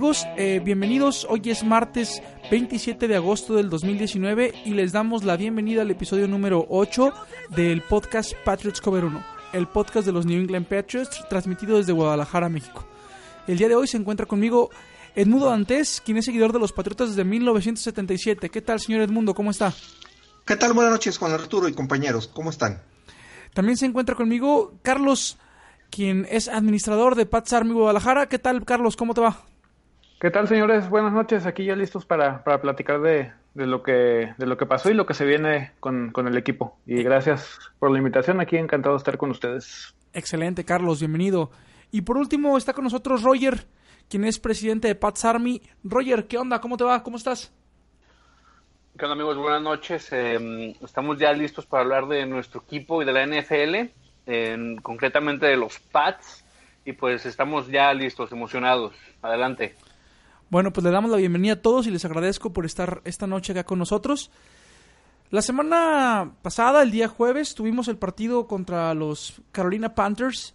[0.00, 0.26] Amigos?
[0.38, 1.26] Eh, bienvenidos.
[1.28, 6.26] Hoy es martes 27 de agosto del 2019 y les damos la bienvenida al episodio
[6.26, 7.12] número 8
[7.50, 12.48] del podcast Patriots Cover 1, el podcast de los New England Patriots transmitido desde Guadalajara,
[12.48, 12.86] México.
[13.46, 14.70] El día de hoy se encuentra conmigo
[15.14, 18.48] Edmundo Dantes, quien es seguidor de los Patriotas desde 1977.
[18.48, 19.34] ¿Qué tal, señor Edmundo?
[19.34, 19.74] ¿Cómo está?
[20.46, 20.72] ¿Qué tal?
[20.72, 22.26] Buenas noches, Juan Arturo y compañeros.
[22.26, 22.80] ¿Cómo están?
[23.52, 25.36] También se encuentra conmigo Carlos,
[25.90, 28.30] quien es administrador de Pats Army Guadalajara.
[28.30, 28.96] ¿Qué tal, Carlos?
[28.96, 29.49] ¿Cómo te va?
[30.20, 30.90] ¿Qué tal, señores?
[30.90, 31.46] Buenas noches.
[31.46, 34.94] Aquí ya listos para, para platicar de, de, lo que, de lo que pasó y
[34.94, 36.76] lo que se viene con, con el equipo.
[36.84, 38.38] Y gracias por la invitación.
[38.38, 39.94] Aquí encantado de estar con ustedes.
[40.12, 41.00] Excelente, Carlos.
[41.00, 41.50] Bienvenido.
[41.90, 43.66] Y por último está con nosotros Roger,
[44.10, 45.62] quien es presidente de Pats Army.
[45.84, 46.60] Roger, ¿qué onda?
[46.60, 47.02] ¿Cómo te va?
[47.02, 47.50] ¿Cómo estás?
[48.98, 49.38] ¿Qué onda amigos?
[49.38, 50.06] Buenas noches.
[50.12, 53.90] Eh, estamos ya listos para hablar de nuestro equipo y de la NFL,
[54.26, 56.44] eh, concretamente de los Pats.
[56.84, 58.92] Y pues estamos ya listos, emocionados.
[59.22, 59.76] Adelante.
[60.50, 63.52] Bueno, pues le damos la bienvenida a todos y les agradezco por estar esta noche
[63.52, 64.32] acá con nosotros.
[65.30, 70.54] La semana pasada, el día jueves, tuvimos el partido contra los Carolina Panthers.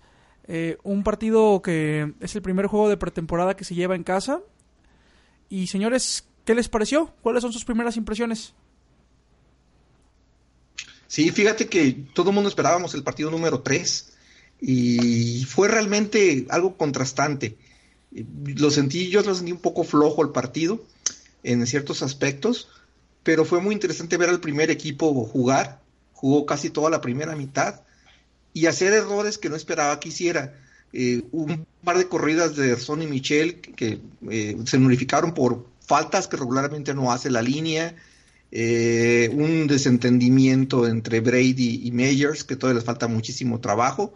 [0.50, 4.42] Eh, un partido que es el primer juego de pretemporada que se lleva en casa.
[5.48, 7.14] Y señores, ¿qué les pareció?
[7.22, 8.54] ¿Cuáles son sus primeras impresiones?
[11.08, 14.14] Sí, fíjate que todo el mundo esperábamos el partido número 3
[14.60, 17.58] y fue realmente algo contrastante.
[18.56, 20.84] Lo sentí, yo lo sentí un poco flojo el partido
[21.44, 22.70] en ciertos aspectos,
[23.24, 25.82] pero fue muy interesante ver al primer equipo jugar,
[26.14, 27.82] jugó casi toda la primera mitad
[28.54, 30.54] y hacer errores que no esperaba que hiciera.
[30.94, 34.00] Eh, un par de corridas de Sonny Michel que
[34.30, 37.96] eh, se nulificaron por faltas que regularmente no hace la línea,
[38.52, 44.14] eh, un desentendimiento entre Brady y Meyers, que todavía les falta muchísimo trabajo,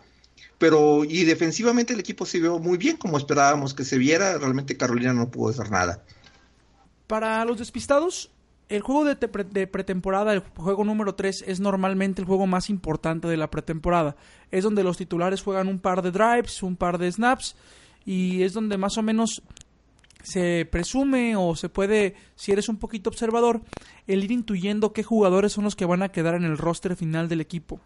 [0.58, 4.78] pero y defensivamente el equipo se vio muy bien como esperábamos que se viera, realmente
[4.78, 6.04] Carolina no pudo hacer nada.
[7.08, 8.30] Para los despistados,
[8.70, 13.28] el juego de, de, pretemporada, el juego número 3, es normalmente el juego más importante
[13.28, 14.16] de la pretemporada.
[14.52, 17.56] Es donde los titulares juegan un par de drives, un par de snaps,
[18.06, 19.42] y es donde más o menos
[20.22, 23.62] se presume o se puede, si eres un poquito observador,
[24.06, 27.30] el ir intuyendo qué jugadores son los que van a quedar en el roster final
[27.30, 27.80] del equipo.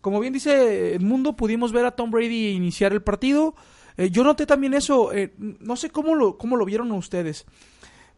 [0.00, 3.54] Como bien dice Mundo, pudimos ver a Tom Brady iniciar el partido.
[3.96, 7.44] Eh, yo noté también eso, eh, no sé cómo lo, cómo lo vieron ustedes,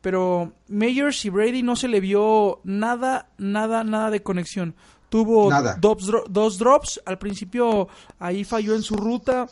[0.00, 4.74] pero Meyers y Brady no se le vio nada, nada, nada de conexión.
[5.08, 7.88] Tuvo dos, dos drops, al principio
[8.18, 9.48] ahí falló en su ruta,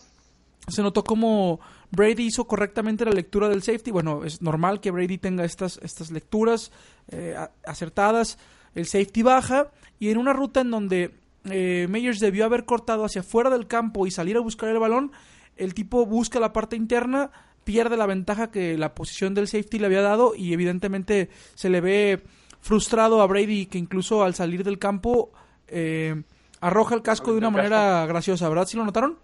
[0.69, 3.91] se notó como Brady hizo correctamente la lectura del safety.
[3.91, 6.71] Bueno, es normal que Brady tenga estas, estas lecturas
[7.09, 7.37] eh,
[7.67, 8.39] acertadas.
[8.75, 11.15] El safety baja y en una ruta en donde
[11.45, 15.13] eh, Meyers debió haber cortado hacia fuera del campo y salir a buscar el balón,
[15.57, 17.31] el tipo busca la parte interna,
[17.65, 21.81] pierde la ventaja que la posición del safety le había dado y evidentemente se le
[21.81, 22.23] ve
[22.61, 25.33] frustrado a Brady que incluso al salir del campo
[25.69, 26.23] eh,
[26.61, 28.67] arroja el casco de una manera graciosa, ¿verdad?
[28.67, 29.19] ¿Sí lo notaron?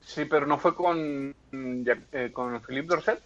[0.00, 3.22] Sí, pero no fue con, eh, con Philip Dorset.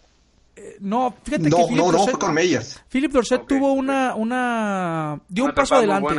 [0.55, 2.83] Eh, no, fíjate no, que Philip no, Dorset, no, fue con Meyers.
[2.89, 3.57] Philip Dorset okay.
[3.57, 6.15] tuvo una, una, dio una un paso adelante.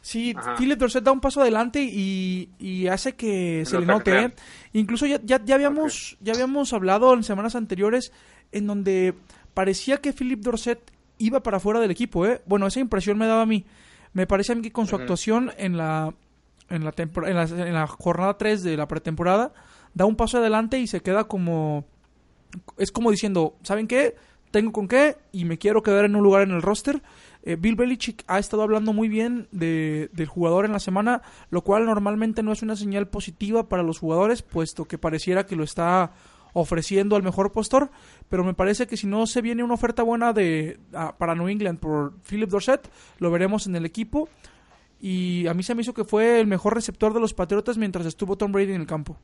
[0.00, 0.56] Sí, Ajá.
[0.56, 4.18] Philip Dorset da un paso adelante y, y hace que se le note.
[4.18, 4.34] ¿eh?
[4.72, 6.26] Incluso ya, ya, ya habíamos, okay.
[6.26, 8.12] ya habíamos hablado en semanas anteriores
[8.52, 9.14] en donde
[9.52, 10.80] parecía que Philip Dorset
[11.18, 12.24] iba para fuera del equipo.
[12.26, 12.40] ¿eh?
[12.46, 13.66] Bueno, esa impresión me daba a mí.
[14.12, 16.14] Me parece a mí que con su actuación en la,
[16.68, 19.52] en la, en la, en la jornada 3 de la pretemporada
[19.94, 21.84] da un paso adelante y se queda como
[22.78, 24.16] es como diciendo, ¿saben qué?
[24.50, 27.02] Tengo con qué y me quiero quedar en un lugar en el roster.
[27.42, 31.62] Eh, Bill Belichick ha estado hablando muy bien de, del jugador en la semana, lo
[31.62, 35.64] cual normalmente no es una señal positiva para los jugadores, puesto que pareciera que lo
[35.64, 36.12] está
[36.52, 37.90] ofreciendo al mejor postor,
[38.28, 41.48] pero me parece que si no se viene una oferta buena de a, para New
[41.48, 44.28] England por Philip Dorset, lo veremos en el equipo.
[45.00, 48.04] Y a mí se me hizo que fue el mejor receptor de los Patriotas mientras
[48.04, 49.16] estuvo Tom Brady en el campo.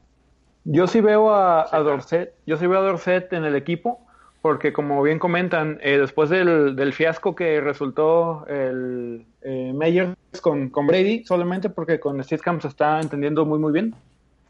[0.65, 4.06] Yo sí veo a, a Dorset, yo sí veo a Dorset en el equipo,
[4.47, 10.71] porque como bien comentan, eh, después del, del, fiasco que resultó el eh, Meyers con,
[10.71, 13.93] con, Brady, solamente porque con Stidham se está entendiendo muy muy bien,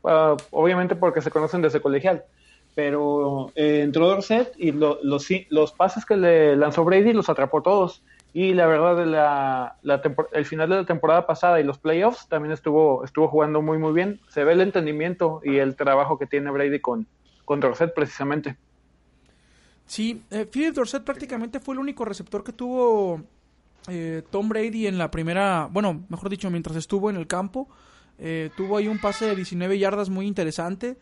[0.02, 2.24] uh, obviamente porque se conocen desde colegial,
[2.74, 7.62] pero eh, entró Dorset y lo, los, los pases que le lanzó Brady los atrapó
[7.62, 8.02] todos.
[8.34, 10.02] Y la verdad, la, la
[10.32, 13.94] el final de la temporada pasada y los playoffs también estuvo, estuvo jugando muy, muy
[13.94, 14.20] bien.
[14.28, 17.06] Se ve el entendimiento y el trabajo que tiene Brady con,
[17.46, 18.58] con Dorset, precisamente.
[19.86, 23.22] Sí, eh, Philip Dorset prácticamente fue el único receptor que tuvo
[23.88, 27.68] eh, Tom Brady en la primera, bueno, mejor dicho, mientras estuvo en el campo.
[28.18, 30.96] Eh, tuvo ahí un pase de 19 yardas muy interesante.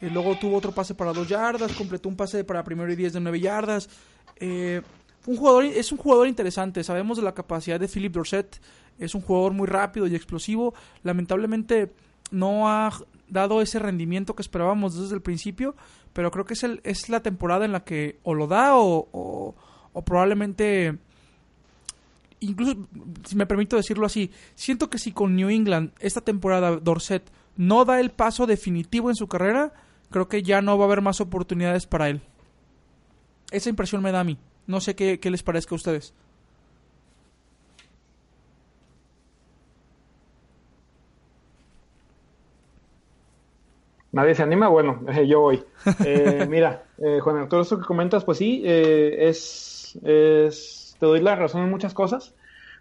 [0.00, 3.20] Luego tuvo otro pase para 2 yardas, completó un pase para primero y 10 de
[3.20, 3.88] 9 yardas.
[4.36, 4.82] Eh,
[5.26, 6.84] un jugador, es un jugador interesante.
[6.84, 8.60] Sabemos de la capacidad de Philip Dorset.
[8.98, 10.74] Es un jugador muy rápido y explosivo.
[11.02, 11.92] Lamentablemente
[12.30, 12.92] no ha
[13.28, 15.74] dado ese rendimiento que esperábamos desde el principio.
[16.12, 19.54] Pero creo que es, el, es la temporada en la que o lo da o,
[20.04, 20.98] probablemente...
[22.40, 22.76] Incluso,
[23.26, 27.86] si me permito decirlo así, siento que si con New England esta temporada Dorset no
[27.86, 29.72] da el paso definitivo en su carrera,
[30.10, 32.20] creo que ya no va a haber más oportunidades para él.
[33.50, 34.38] Esa impresión me da a mí.
[34.66, 36.12] No sé qué, qué les parezca a ustedes.
[44.16, 45.62] Nadie se anima, bueno, yo voy.
[46.02, 51.20] Eh, mira, eh, Juan Arturo, eso que comentas, pues sí, eh, es, es, te doy
[51.20, 52.34] la razón en muchas cosas,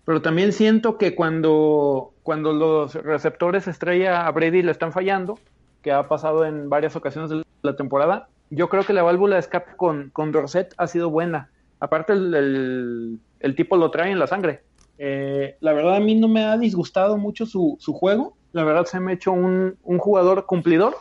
[0.05, 5.37] pero también siento que cuando, cuando los receptores estrella a Brady le están fallando,
[5.81, 9.41] que ha pasado en varias ocasiones de la temporada, yo creo que la válvula de
[9.41, 11.49] escape con, con Dorset ha sido buena.
[11.81, 14.61] Aparte, el, el, el, tipo lo trae en la sangre.
[14.99, 18.37] Eh, la verdad, a mí no me ha disgustado mucho su, su juego.
[18.53, 20.95] La verdad, se me ha hecho un, un, jugador cumplidor.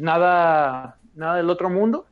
[0.00, 2.06] Nada, nada del otro mundo.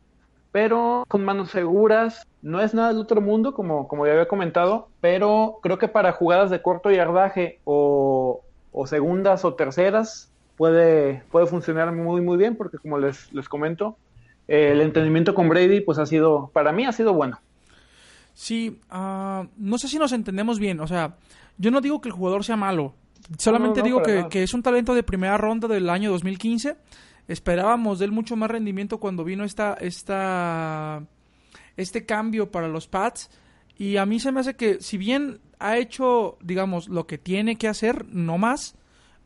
[0.52, 2.26] Pero con manos seguras.
[2.42, 4.88] No es nada del otro mundo, como, como ya había comentado.
[5.00, 8.42] Pero creo que para jugadas de corto yardaje o,
[8.72, 12.56] o segundas o terceras puede, puede funcionar muy, muy bien.
[12.56, 13.96] Porque, como les, les comento,
[14.48, 17.40] eh, el entendimiento con Brady, pues ha sido, para mí ha sido bueno.
[18.34, 20.80] Sí, uh, no sé si nos entendemos bien.
[20.80, 21.16] O sea,
[21.58, 22.94] yo no digo que el jugador sea malo.
[23.38, 26.10] Solamente no, no, no, digo que, que, es un talento de primera ronda del año
[26.10, 26.76] 2015.
[27.28, 31.04] Esperábamos de él mucho más rendimiento cuando vino esta, esta,
[31.76, 33.30] este cambio para los Pats.
[33.78, 37.56] Y a mí se me hace que, si bien ha hecho, digamos, lo que tiene
[37.56, 38.74] que hacer, no más,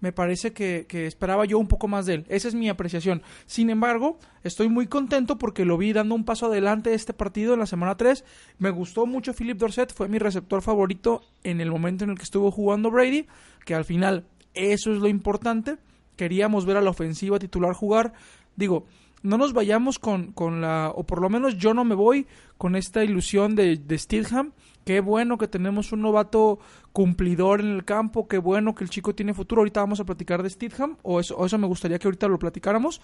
[0.00, 2.26] me parece que, que, esperaba yo un poco más de él.
[2.28, 3.22] Esa es mi apreciación.
[3.46, 7.60] Sin embargo, estoy muy contento porque lo vi dando un paso adelante este partido en
[7.60, 8.24] la semana 3.
[8.58, 12.24] Me gustó mucho Philip Dorset, fue mi receptor favorito en el momento en el que
[12.24, 13.26] estuvo jugando Brady,
[13.66, 14.24] que al final
[14.54, 15.76] eso es lo importante.
[16.20, 18.12] Queríamos ver a la ofensiva titular jugar.
[18.54, 18.84] Digo,
[19.22, 22.26] no nos vayamos con, con la, o por lo menos yo no me voy
[22.58, 24.52] con esta ilusión de, de Steelham.
[24.84, 26.58] Qué bueno que tenemos un novato
[26.92, 29.62] cumplidor en el campo, qué bueno que el chico tiene futuro.
[29.62, 32.38] Ahorita vamos a platicar de Steedham, o eso, o eso me gustaría que ahorita lo
[32.38, 33.00] platicáramos.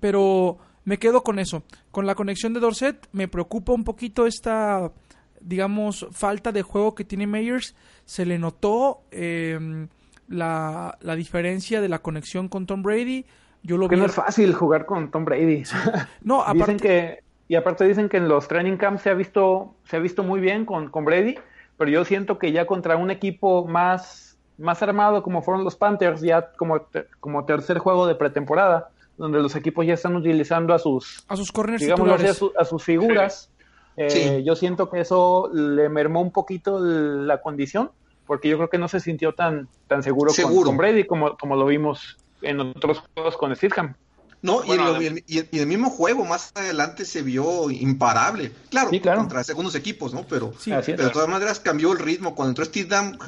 [0.00, 0.56] Pero
[0.86, 1.64] me quedo con eso.
[1.90, 4.90] Con la conexión de Dorset, me preocupa un poquito esta,
[5.38, 7.74] digamos, falta de juego que tiene Meyers.
[8.06, 9.86] Se le notó eh,
[10.30, 13.26] la, la diferencia de la conexión con Tom Brady.
[13.62, 14.00] Yo lo que vi...
[14.00, 15.64] no es fácil jugar con Tom Brady.
[16.22, 16.58] No, aparte...
[16.58, 20.00] Dicen que, y aparte dicen que en los training camps se ha visto, se ha
[20.00, 21.36] visto muy bien con, con Brady
[21.80, 26.20] pero yo siento que ya contra un equipo más, más armado como fueron los Panthers,
[26.20, 26.86] ya como,
[27.20, 31.50] como tercer juego de pretemporada, donde los equipos ya están utilizando a sus, a sus
[31.50, 33.48] corners digamos a, su, a, sus figuras.
[33.96, 34.02] Sí.
[34.02, 34.44] Eh, sí.
[34.44, 37.92] Yo siento que eso le mermó un poquito la condición,
[38.30, 40.66] porque yo creo que no se sintió tan, tan seguro, seguro.
[40.66, 43.96] Con, con, Brady como, como lo vimos en otros juegos con Steadham.
[44.40, 48.52] No, bueno, y, el, y, el, y, el, mismo juego más adelante se vio imparable.
[48.70, 49.18] Claro, sí, claro.
[49.18, 50.24] contra segundos equipos, ¿no?
[50.28, 52.36] Pero, sí, pero de todas maneras cambió el ritmo.
[52.36, 53.18] Cuando entró Steve Dam,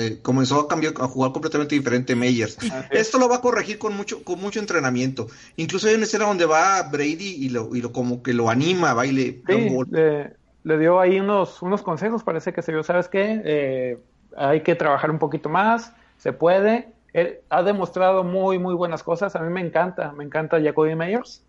[0.00, 2.58] eh, comenzó a cambiar, a jugar completamente diferente Meyers.
[2.90, 5.28] Esto lo va a corregir con mucho, con mucho entrenamiento.
[5.54, 8.92] Incluso hay una escena donde va Brady y lo, y lo como que lo anima,
[8.92, 10.32] va y le, sí, le,
[10.64, 13.40] le, dio ahí unos, unos consejos, parece que se vio, ¿sabes qué?
[13.44, 13.98] Eh,
[14.36, 19.36] hay que trabajar un poquito más, se puede, él ha demostrado muy, muy buenas cosas.
[19.36, 21.44] A mí me encanta, me encanta Jacoby Meyers.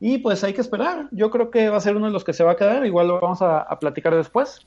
[0.00, 1.08] Y pues hay que esperar.
[1.10, 2.84] Yo creo que va a ser uno de los que se va a quedar.
[2.84, 4.66] Igual lo vamos a, a platicar después.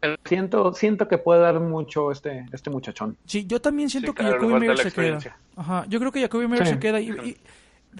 [0.00, 3.16] Pero siento, siento que puede dar mucho este, este muchachón.
[3.26, 5.18] Sí, yo también siento sí, que claro, Jacoby Meyers se queda.
[5.56, 6.74] Ajá, yo creo que Jacoby Meyers sí.
[6.74, 7.00] se queda.
[7.00, 7.36] Y, y,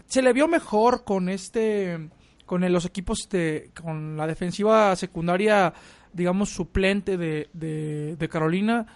[0.06, 2.10] se le vio mejor con este,
[2.44, 5.72] con el, los equipos de, con la defensiva secundaria,
[6.16, 8.86] digamos, suplente de, de, de Carolina.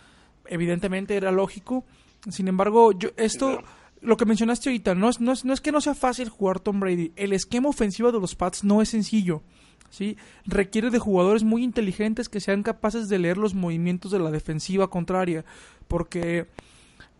[0.46, 1.84] Evidentemente era lógico
[2.28, 3.62] sin embargo, yo, esto
[4.02, 6.60] lo que mencionaste ahorita, no es, no, es, no es que no sea fácil jugar
[6.60, 9.42] Tom Brady, el esquema ofensivo de los Pats no es sencillo.
[9.90, 10.16] ¿sí?
[10.44, 14.88] Requiere de jugadores muy inteligentes que sean capaces de leer los movimientos de la defensiva
[14.88, 15.44] contraria,
[15.88, 16.46] porque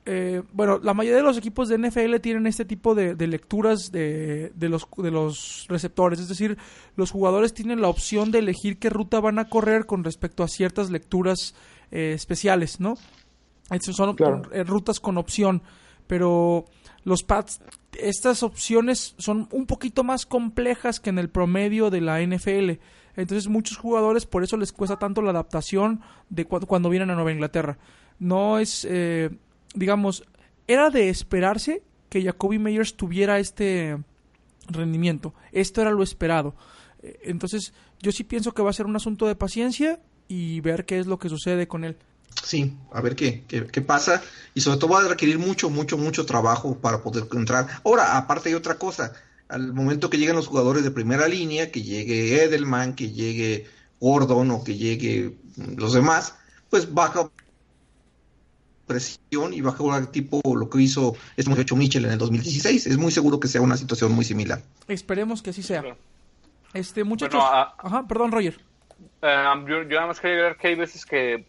[0.07, 3.93] eh, bueno, la mayoría de los equipos de NFL tienen este tipo de, de lecturas
[3.93, 6.57] de, de, los, de los receptores, es decir,
[6.97, 10.49] los jugadores tienen la opción de elegir qué ruta van a correr con respecto a
[10.49, 11.55] ciertas lecturas
[11.91, 12.95] eh, especiales, ¿no?
[13.71, 14.43] Esas son Claro.
[14.53, 15.63] eh, rutas con opción,
[16.07, 16.65] pero
[17.05, 17.61] los Pats,
[17.99, 22.81] estas opciones son un poquito más complejas que en el promedio de la NFL.
[23.17, 27.15] Entonces muchos jugadores por eso les cuesta tanto la adaptación de cu- cuando vienen a
[27.15, 27.79] Nueva Inglaterra.
[28.19, 29.31] No es, eh,
[29.75, 30.25] digamos,
[30.67, 33.99] era de esperarse que Jacoby Meyers tuviera este
[34.69, 35.35] rendimiento.
[35.53, 36.55] Esto era lo esperado.
[37.03, 40.87] Eh, Entonces yo sí pienso que va a ser un asunto de paciencia y ver
[40.87, 41.97] qué es lo que sucede con él.
[42.45, 44.23] Sí, a ver qué, qué, qué pasa.
[44.55, 47.67] Y sobre todo va a requerir mucho, mucho, mucho trabajo para poder entrar.
[47.85, 49.13] Ahora, aparte hay otra cosa.
[49.49, 53.67] Al momento que lleguen los jugadores de primera línea, que llegue Edelman, que llegue
[54.01, 55.37] Gordon o que llegue
[55.77, 56.35] los demás,
[56.71, 57.29] pues baja
[58.95, 62.87] presión y baja un tipo lo que hizo este muchacho Mitchell en el 2016.
[62.89, 64.61] Es muy seguro que sea una situación muy similar.
[64.89, 65.85] Esperemos que así sea.
[66.75, 67.03] Este.
[67.05, 68.59] Bueno, a- Ajá, perdón, Roger.
[69.23, 71.47] Eh, yo, yo nada más quería agregar que hay veces que,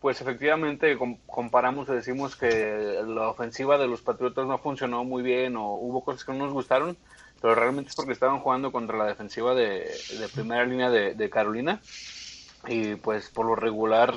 [0.00, 5.22] pues efectivamente, com- comparamos y decimos que la ofensiva de los Patriotas no funcionó muy
[5.22, 6.96] bien o hubo cosas que no nos gustaron,
[7.40, 11.30] pero realmente es porque estaban jugando contra la defensiva de, de primera línea de, de
[11.30, 11.80] Carolina.
[12.68, 14.12] Y pues por lo regular,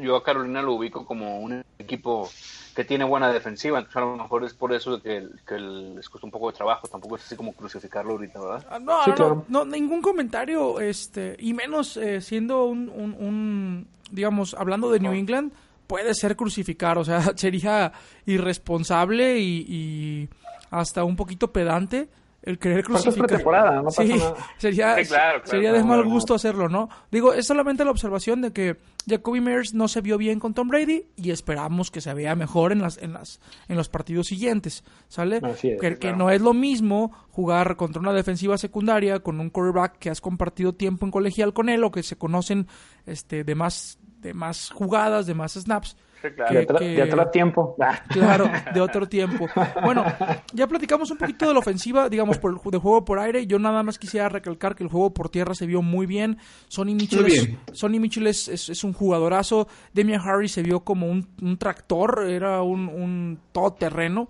[0.00, 2.28] yo a Carolina lo ubico como un equipo
[2.74, 6.26] que tiene buena defensiva, entonces a lo mejor es por eso que, que les costó
[6.26, 8.66] un poco de trabajo, tampoco es así como crucificarlo ahorita, ¿verdad?
[8.70, 9.44] Ah, No, Sí, no, claro.
[9.48, 15.00] no, no, ningún comentario, este, y menos eh, siendo un, un, un, digamos, hablando de
[15.00, 15.52] New England,
[15.88, 17.92] puede ser crucificar, o sea, sería
[18.24, 20.28] irresponsable y, y
[20.70, 22.08] hasta un poquito pedante
[22.42, 23.26] el querer Aparte es crucificar.
[23.26, 24.34] pretemporada, no pasa sí, nada.
[24.58, 26.10] sería, Sí, claro, claro, sería de no, mal no.
[26.10, 26.88] gusto hacerlo, ¿no?
[27.10, 30.68] Digo, es solamente la observación de que Jacoby Meyers no se vio bien con Tom
[30.68, 34.84] Brady y esperamos que se vea mejor en las, en las, en los partidos siguientes,
[35.08, 35.40] ¿sale?
[35.42, 39.50] Así es, que, que no es lo mismo jugar contra una defensiva secundaria con un
[39.50, 42.66] quarterback que has compartido tiempo en colegial con él o que se conocen
[43.06, 45.96] este de más de más jugadas, de más snaps.
[46.22, 46.50] Sí, De, claro.
[46.52, 47.76] Que- atra- que- de atrás tiempo.
[48.10, 49.46] Claro, de otro tiempo.
[49.82, 50.04] Bueno,
[50.52, 53.46] ya platicamos un poquito de la ofensiva, digamos, por el de juego por aire.
[53.46, 56.38] Yo nada más quisiera recalcar que el juego por tierra se vio muy bien.
[56.68, 57.48] Sonny Mitchell, Muy es.
[57.72, 59.66] Sonny Mitchell es, es- es un jugadorazo.
[59.94, 64.28] Demian Harris se vio como un, un tractor, era un, un todoterreno.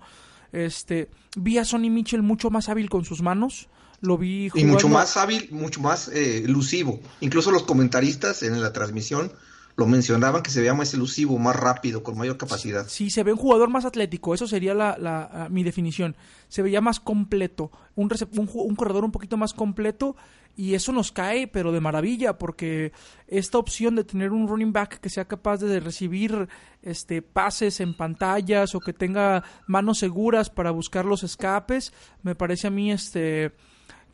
[0.52, 3.68] Este, vi a Sonny Mitchell mucho más hábil con sus manos.
[4.02, 7.00] Lo vi Y mucho más hábil, mucho más eh, elusivo.
[7.20, 9.30] Incluso los comentaristas en la transmisión
[9.80, 12.86] lo mencionaban que se veía más elusivo, más rápido, con mayor capacidad.
[12.86, 16.14] Sí, se ve un jugador más atlético, eso sería la, la- mi definición.
[16.48, 20.14] Se veía más completo, un, un, un corredor un poquito más completo
[20.56, 22.92] y eso nos cae, pero de maravilla, porque
[23.26, 26.48] esta opción de tener un running back que sea capaz de recibir
[26.82, 32.66] este pases en pantallas o que tenga manos seguras para buscar los escapes, me parece
[32.66, 33.52] a mí este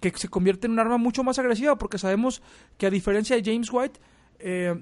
[0.01, 2.43] que se convierte en un arma mucho más agresiva, porque sabemos
[2.79, 3.99] que a diferencia de James White,
[4.39, 4.75] eh,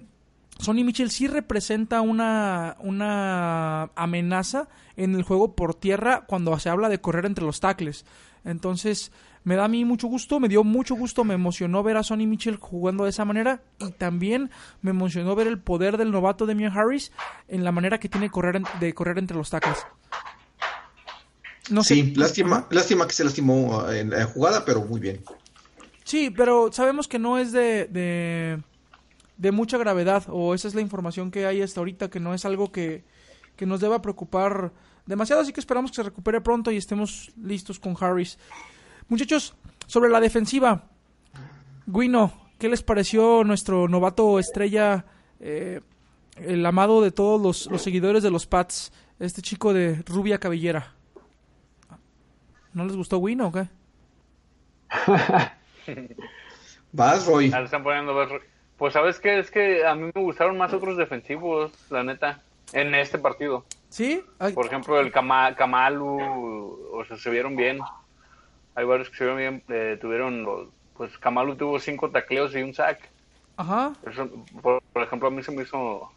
[0.59, 6.89] Sonny Mitchell sí representa una, una amenaza en el juego por tierra cuando se habla
[6.89, 8.05] de correr entre los tackles.
[8.45, 9.11] Entonces,
[9.43, 12.27] me da a mí mucho gusto, me dio mucho gusto, me emocionó ver a Sonny
[12.27, 16.67] Mitchell jugando de esa manera y también me emocionó ver el poder del novato de
[16.67, 17.11] Harris
[17.49, 19.79] en la manera que tiene correr de correr entre los tackles.
[21.71, 25.23] No sé- sí, lástima, lástima que se lastimó eh, en la jugada, pero muy bien.
[26.05, 28.63] Sí, pero sabemos que no es de, de,
[29.37, 32.45] de mucha gravedad, o esa es la información que hay hasta ahorita, que no es
[32.45, 33.05] algo que,
[33.57, 34.73] que nos deba preocupar
[35.07, 38.39] demasiado, así que esperamos que se recupere pronto y estemos listos con Harris.
[39.09, 39.55] Muchachos,
[39.87, 40.85] sobre la defensiva,
[41.87, 45.05] Guino, ¿qué les pareció nuestro novato estrella,
[45.41, 45.81] eh,
[46.37, 50.95] el amado de todos los, los seguidores de los Pats, este chico de rubia cabellera?
[52.73, 53.69] ¿No les gustó Guino o qué?
[56.93, 57.51] Vas, Roy.
[57.53, 58.43] Ah, le están poniendo ver-
[58.79, 62.41] Pues sabes qué, es que a mí me gustaron más otros defensivos, la neta,
[62.73, 63.65] en este partido.
[63.89, 64.23] ¿Sí?
[64.39, 67.79] Ay, Por ejemplo, el Kama- Kamalu, o sea, se vieron bien.
[68.75, 72.63] Hay varios que se vieron bien, eh, tuvieron los, pues Kamalu tuvo cinco tacleos y
[72.63, 73.09] un sack.
[73.57, 73.93] Ajá.
[74.11, 74.29] Eso,
[74.61, 76.11] por, por ejemplo, a mí se me hizo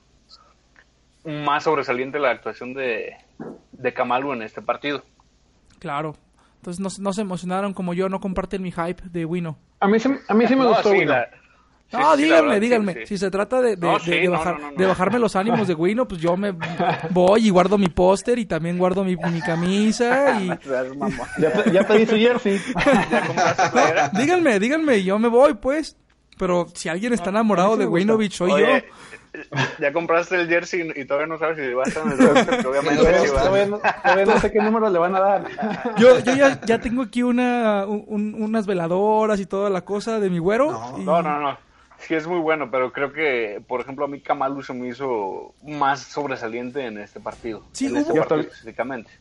[1.24, 3.16] más sobresaliente la actuación de,
[3.74, 5.04] de Kamalu en este partido.
[5.80, 6.16] Claro.
[6.56, 9.58] Entonces no, se- no se emocionaron como yo, no comparten mi hype de Wino.
[9.80, 10.90] A mí sí, a mí sí me No, gustó.
[10.92, 11.12] sí, Wino.
[11.12, 11.30] la,
[11.91, 12.94] No, Sí, la díganme, verdad, díganme.
[12.94, 13.00] sí.
[13.06, 14.77] Si se trata de, de- No, de- sí, de no, bajar- no, no, no.
[14.77, 16.51] de bajarme los ánimos de Wino, pues yo me
[17.12, 20.50] voy y guardo mi póster y también guardo mi, mi camisa y...
[21.39, 22.60] Ya, ya pedí su jersey.
[24.13, 25.96] Díganme, díganme, yo me voy, pues.
[26.38, 27.88] Pero si alguien está enamorado de.
[27.88, 28.86] Winovich, soy Oye,
[29.79, 33.03] ya compraste el jersey y todavía no sabes si va a estar en el obviamente
[33.27, 35.44] Todavía, no, todavía no sé qué número le van a dar.
[35.98, 36.20] yo.
[36.20, 40.29] Yo, yo ya, ya tengo aquí una, un- unas veladoras y toda la cosa de
[40.29, 40.72] mi güero.
[40.72, 41.58] No, y- No, no, no.
[42.08, 45.54] Sí es muy bueno, pero creo que, por ejemplo, a mí Kamalu se me hizo
[45.64, 47.64] más sobresaliente en este partido.
[47.74, 49.12] Sí, en este partido específicamente.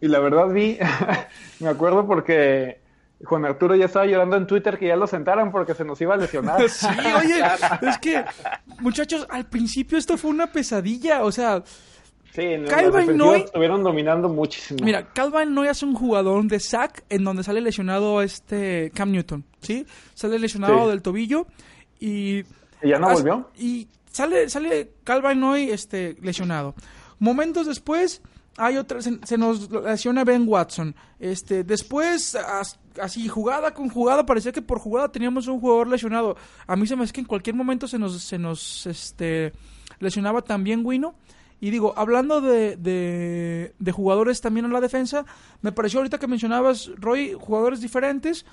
[0.00, 0.78] Y la verdad vi,
[1.60, 2.80] me acuerdo porque
[3.24, 6.14] Juan Arturo ya estaba llorando en Twitter que ya lo sentaran porque se nos iba
[6.14, 6.60] a lesionar.
[6.68, 7.42] Sí, oye,
[7.88, 8.24] es que,
[8.80, 11.22] muchachos, al principio esto fue una pesadilla.
[11.24, 11.62] O sea,
[12.32, 14.84] Sí, defensivas Noy- estuvieron dominando muchísimo.
[14.84, 19.44] Mira, Calvin no es un jugador de sack en donde sale lesionado este Cam Newton,
[19.60, 19.84] ¿sí?
[20.14, 20.88] Sale lesionado Sí.
[20.90, 21.46] del tobillo
[22.00, 22.44] y...
[22.82, 23.50] ¿Y ya no volvió?
[23.58, 26.74] Y sale, sale Calvin Noy este, lesionado.
[27.18, 28.22] Momentos después
[28.56, 30.94] hay otra, se, se nos lesiona Ben Watson.
[31.18, 36.36] Este, después, as- así, jugada con jugada, parecía que por jugada teníamos un jugador lesionado.
[36.66, 39.52] A mí se me es que en cualquier momento se nos, se nos este,
[40.00, 41.14] lesionaba también Wino.
[41.60, 45.24] Y digo, hablando de, de, de jugadores también en la defensa,
[45.60, 48.46] me pareció ahorita que mencionabas, Roy, jugadores diferentes.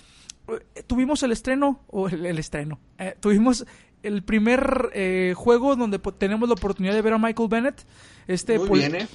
[0.48, 3.66] Eh, Tuvimos el estreno, o el, el estreno, eh, tuvimos
[4.04, 7.86] el primer eh, juego donde po- tenemos la oportunidad de ver a Michael Bennett,
[8.28, 9.08] este, Muy pol- bien, ¿eh?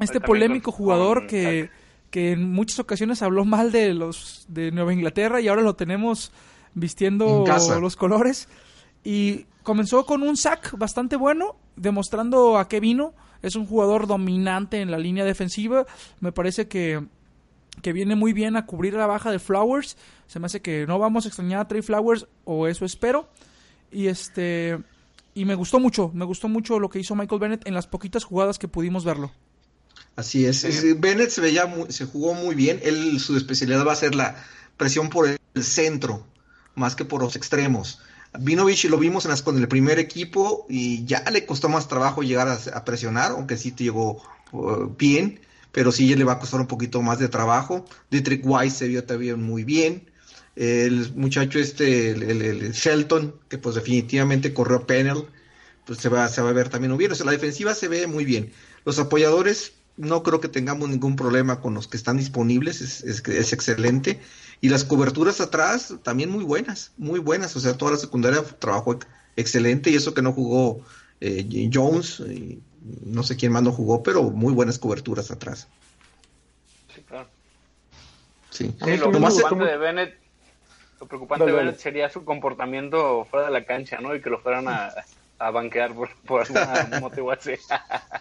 [0.00, 1.70] este polémico jugador que,
[2.10, 6.30] que en muchas ocasiones habló mal de los de Nueva Inglaterra y ahora lo tenemos
[6.74, 7.44] vistiendo
[7.80, 8.48] los colores.
[9.02, 13.14] Y comenzó con un sack bastante bueno, demostrando a qué vino.
[13.42, 15.86] Es un jugador dominante en la línea defensiva.
[16.20, 17.04] Me parece que,
[17.82, 19.96] que viene muy bien a cubrir la baja de Flowers.
[20.26, 23.28] Se me hace que no vamos a extrañar a Trey Flowers, o eso espero.
[23.90, 24.78] Y este
[25.34, 28.24] y me gustó mucho, me gustó mucho lo que hizo Michael Bennett en las poquitas
[28.24, 29.30] jugadas que pudimos verlo.
[30.16, 30.64] Así es.
[30.64, 32.80] Es- Bennett se veía muy- se jugó muy bien.
[32.82, 34.34] Él, su especialidad va a ser la
[34.76, 36.26] presión por el centro,
[36.74, 38.00] más que por los extremos.
[38.38, 42.22] Vinovich lo vimos en las- con el primer equipo y ya le costó más trabajo
[42.22, 44.20] llegar a, a presionar, aunque sí te llegó
[44.52, 45.40] uh, bien,
[45.72, 47.84] pero sí le va a costar un poquito más de trabajo.
[48.10, 50.10] Dietrich Weiss se vio también muy bien.
[50.56, 55.24] El muchacho este, el, el- el Shelton, que pues definitivamente corrió Pennell,
[55.84, 57.12] pues se va, se va a ver también muy bien.
[57.12, 58.52] O sea, la defensiva se ve muy bien.
[58.84, 63.22] Los apoyadores, no creo que tengamos ningún problema con los que están disponibles, es, es,
[63.28, 64.20] es excelente.
[64.60, 67.56] Y las coberturas atrás, también muy buenas, muy buenas.
[67.56, 70.84] O sea, toda la secundaria trabajó ex- excelente y eso que no jugó
[71.20, 72.62] eh, Jones, y
[73.04, 75.68] no sé quién más no jugó, pero muy buenas coberturas atrás.
[76.94, 77.28] Sí, claro.
[78.50, 78.74] Sí.
[78.84, 80.18] Sí, lo preocupante de Bennett,
[81.00, 81.66] lo preocupante Dale, de dale.
[81.66, 84.14] Bennett sería su comportamiento fuera de la cancha, ¿no?
[84.14, 84.90] Y que lo fueran a,
[85.38, 87.52] a banquear por, por alguna motivo así.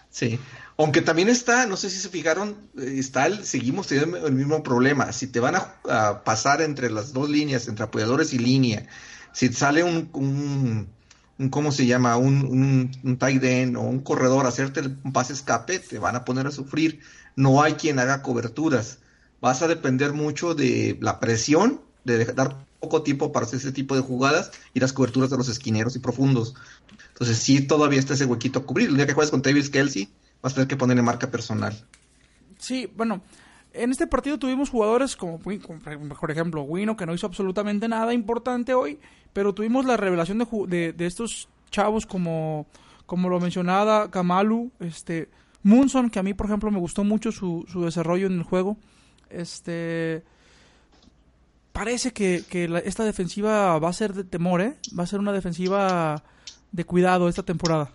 [0.10, 0.40] Sí,
[0.78, 4.62] aunque también está, no sé si se fijaron, eh, está el, seguimos teniendo el mismo
[4.64, 5.12] problema.
[5.12, 8.88] Si te van a, a pasar entre las dos líneas, entre apoyadores y línea,
[9.34, 10.90] si sale un, un,
[11.40, 12.18] un ¿cómo se llama?
[12.18, 16.26] Un, un, un tight end o un corredor hacerte un pase escape, te van a
[16.26, 17.00] poner a sufrir.
[17.36, 19.00] No hay quien haga coberturas.
[19.42, 23.96] Vas a depender mucho de la presión, de dar poco tiempo para hacer ese tipo
[23.96, 26.56] de jugadas y las coberturas de los esquineros y profundos.
[27.10, 28.90] Entonces sí todavía está ese huequito a cubrir.
[28.90, 30.10] El día que juegues con Travis Kelsey,
[30.42, 31.86] vas a tener que ponerle marca personal.
[32.60, 33.22] Sí, bueno,
[33.78, 38.74] en este partido tuvimos jugadores como, por ejemplo, Wino, que no hizo absolutamente nada importante
[38.74, 39.00] hoy,
[39.34, 42.66] pero tuvimos la revelación de, de, de estos chavos como,
[43.06, 45.30] como lo mencionaba Kamalu, este,
[45.64, 48.78] Munson, que a mí, por ejemplo, me gustó mucho su, su desarrollo en el juego.
[49.30, 50.24] Este.
[51.74, 54.76] Parece que, que la- esta defensiva va a ser de temor, ¿eh?
[54.98, 56.24] Va a ser una defensiva
[56.72, 57.92] de cuidado esta temporada.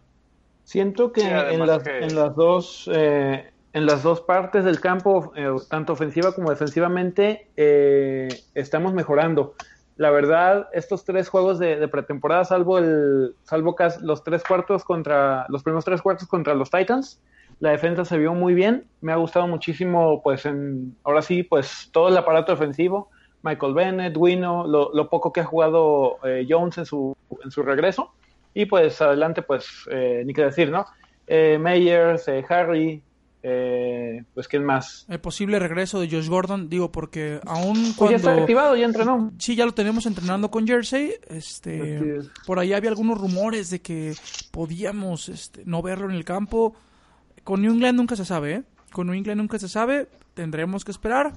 [0.64, 4.80] Siento que Sí, en, las, que- en las dos eh, en las dos partes del
[4.80, 9.54] campo, eh, tanto ofensiva como defensivamente, eh, estamos mejorando.
[9.96, 15.46] La verdad, estos tres juegos de, de pretemporada, salvo el salvo los tres cuartos contra
[15.48, 17.22] los primeros tres cuartos contra los Titans,
[17.60, 18.86] la defensa se vio muy bien.
[19.00, 23.10] Me ha gustado muchísimo, pues en ahora sí, pues todo el aparato defensivo.
[23.42, 27.62] Michael Bennett, Wino, lo, lo poco que ha jugado eh, Jones en su en su
[27.62, 28.12] regreso.
[28.54, 30.84] Y pues adelante, pues, ni qué decir, ¿no?
[31.26, 33.02] Meyers, Harry,
[33.42, 35.04] eh, pues, ¿quién más?
[35.08, 38.16] El posible regreso de Josh Gordon, digo, porque aún Pues ya cuando...
[38.16, 39.32] está activado, ya entrenó.
[39.38, 41.14] Sí, ya lo tenemos entrenando con Jersey.
[41.28, 42.30] Este, es.
[42.46, 44.14] por ahí había algunos rumores de que
[44.52, 46.74] podíamos este, no verlo en el campo.
[47.44, 48.62] Con New England nunca se sabe, ¿eh?
[48.92, 50.06] Con New England nunca se sabe.
[50.34, 51.32] Tendremos que esperar.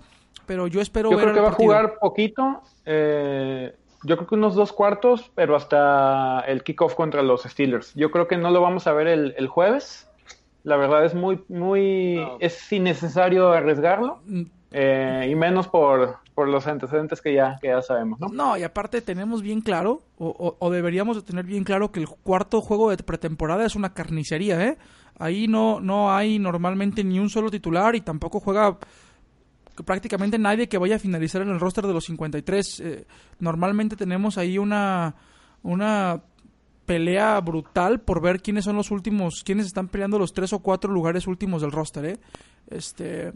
[0.46, 4.28] Pero yo espero Yo ver creo que el va a jugar poquito, eh, yo creo
[4.28, 7.94] que unos dos cuartos, pero hasta el kickoff contra los Steelers.
[7.96, 10.08] Yo creo que no lo vamos a ver el, el jueves.
[10.66, 12.38] La verdad es muy, muy, No.
[12.42, 17.82] es innecesario arriesgarlo, Mm, eh, y menos por, por los antecedentes que ya, que ya
[17.82, 18.28] sabemos, ¿no?
[18.28, 22.02] No, y aparte tenemos bien claro, o, o- o deberíamos de tener bien claro que
[22.02, 24.78] el cuarto juego de pretemporada es una carnicería, ¿eh?
[25.18, 28.78] Ahí no, no hay normalmente ni un solo titular y tampoco juega
[29.86, 32.80] prácticamente nadie que vaya a finalizar en el roster de los 53.
[32.80, 33.06] Eh,
[33.40, 35.16] normalmente tenemos ahí una,
[35.64, 36.22] una
[36.86, 40.92] pelea brutal por ver quiénes son los últimos, quiénes están peleando los tres o cuatro
[40.92, 42.18] lugares últimos del roster, ¿eh?
[42.70, 43.34] Este...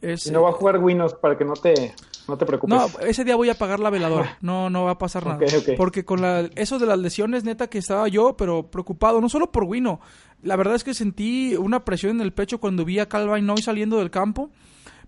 [0.00, 1.94] Es, Y no va a jugar Winos para que no te,
[2.26, 2.74] no te preocupes.
[2.74, 4.38] no, ese día voy a apagar la veladora.
[4.40, 5.40] No, no va a pasar nada.
[5.76, 9.50] Porque con la, eso de las lesiones, neta, que estaba yo, pero preocupado, no solo
[9.52, 10.00] por Wino.
[10.42, 13.60] La verdad es que sentí una presión en el pecho cuando vi a Calvin Noy
[13.60, 14.50] saliendo del campo.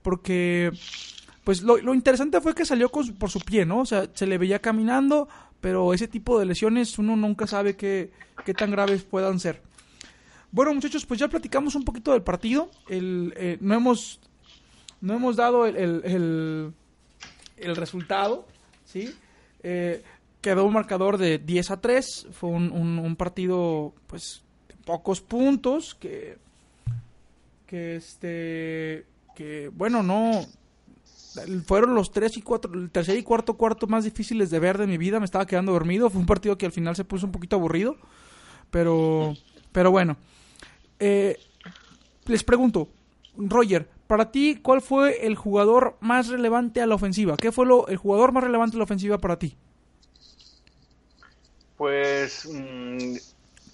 [0.02, 0.70] Porque,
[1.44, 3.78] pues lo, lo interesante fue que salió con por su pie, ¿no?
[3.78, 5.28] O sea, se le veía caminando,
[5.62, 8.11] pero ese tipo de lesiones uno nunca sabe qué,
[8.44, 9.62] qué tan graves puedan ser.
[10.51, 12.68] Bueno, muchachos, pues ya platicamos un poquito del partido.
[12.90, 14.20] El, eh, no hemos
[15.01, 16.75] no hemos dado el, el,
[17.57, 18.46] el- resultado,
[18.85, 19.14] ¿sí?
[19.62, 20.03] Eh,
[20.42, 25.20] quedó un marcador de 10 a 3, fue un, un- un partido, pues, de pocos
[25.20, 26.37] puntos, que,
[27.66, 30.44] que este, que, bueno, no,
[31.66, 34.86] fueron los tres y cuatro, el tercer y cuarto cuarto más difíciles de ver de
[34.86, 37.32] mi vida, me estaba quedando dormido, fue un partido que al final se puso un
[37.32, 37.96] poquito aburrido,
[38.70, 39.34] pero,
[39.72, 40.16] pero bueno,
[40.98, 41.36] Eh,
[42.26, 42.88] les pregunto,
[43.36, 47.36] Roger, para ti, ¿cuál fue el jugador más relevante a la ofensiva?
[47.36, 49.56] ¿Qué fue lo, el jugador más relevante a la ofensiva para ti?
[51.76, 53.16] Pues mm,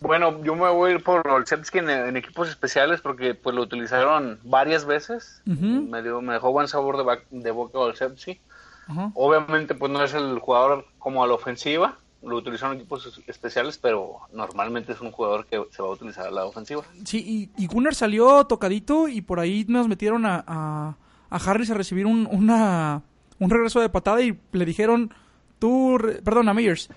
[0.00, 3.62] bueno, yo me voy a ir por Olszewski en, en equipos especiales porque pues lo
[3.62, 5.42] utilizaron varias veces.
[5.44, 8.40] Me, dio, me dejó buen sabor de, ba- de boca Olszewski.
[8.86, 9.10] Ajá.
[9.14, 13.28] Obviamente pues no es el jugador como a la ofensiva, lo utilizaron en equipos es-
[13.28, 16.82] especiales, pero normalmente es un jugador que se va a utilizar a la ofensiva.
[17.04, 20.96] Sí, y, y Gunnar salió tocadito y por ahí nos metieron a, a,
[21.30, 23.02] a Harris a recibir un, una,
[23.38, 25.12] un regreso de patada y le dijeron,
[25.58, 26.88] tú, perdón, a Meyers,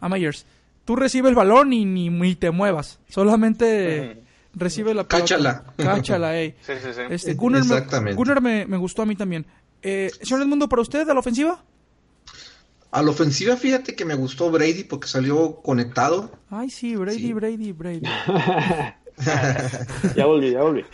[0.00, 0.46] a Meyers,
[0.84, 4.22] tú recibe el balón y ni, ni te muevas, solamente
[4.54, 5.18] recibe la pelota.
[5.24, 5.64] Cáchala.
[5.76, 6.54] Cáchala, ey.
[6.60, 7.00] Sí, sí, sí.
[7.10, 8.16] Este, Gunnar, me, Exactamente.
[8.16, 9.46] Gunnar me, me gustó a mí también.
[9.82, 11.62] Eh, señor Edmundo, ¿para usted a la ofensiva?
[12.90, 16.30] A la ofensiva, fíjate que me gustó Brady porque salió conectado.
[16.48, 17.32] Ay, sí, Brady, Sí.
[17.32, 18.02] Brady, Brady.
[20.16, 20.84] Ya volví, ya volví.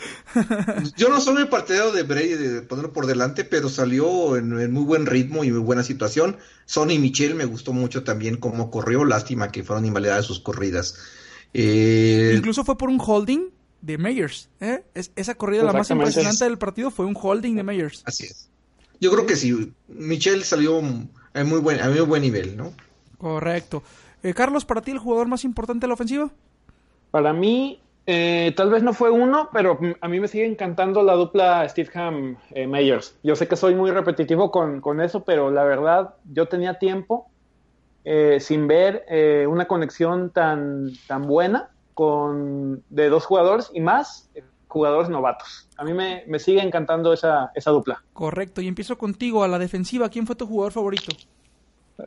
[0.96, 4.72] Yo no soy muy partidario de Brady de ponerlo por delante, pero salió en, en
[4.72, 6.36] muy buen ritmo y muy buena situación.
[6.66, 9.04] Sonny Michel me gustó mucho también cómo corrió.
[9.04, 10.96] Lástima que fueron invalidadas sus corridas.
[11.54, 13.48] Eh, Incluso fue por un holding
[13.80, 14.48] de Meyers.
[14.60, 14.84] ¿eh?
[14.94, 18.02] Es- esa corrida, la más impresionante del partido, fue un holding de Meyers.
[18.04, 18.48] Así es.
[19.00, 19.72] Yo creo que sí.
[19.88, 22.72] Michel salió en muy buen, a muy buen nivel, ¿no?
[23.18, 23.82] Correcto.
[24.22, 26.30] Eh, Carlos, para ti el jugador más importante de la ofensiva.
[27.10, 27.80] Para mí,
[28.12, 31.90] eh, tal vez no fue uno, pero a mí me sigue encantando la dupla Steve
[32.50, 33.16] eh, Meyers.
[33.22, 37.30] Yo sé que soy muy repetitivo con, con eso, pero la verdad, yo tenía tiempo
[38.02, 44.28] eh, sin ver eh, una conexión tan, tan buena con de dos jugadores y más
[44.34, 45.68] eh, jugadores novatos.
[45.76, 48.02] A mí me, me sigue encantando esa, esa dupla.
[48.12, 48.60] Correcto.
[48.60, 50.08] Y empiezo contigo a la defensiva.
[50.08, 51.12] ¿Quién fue tu jugador favorito?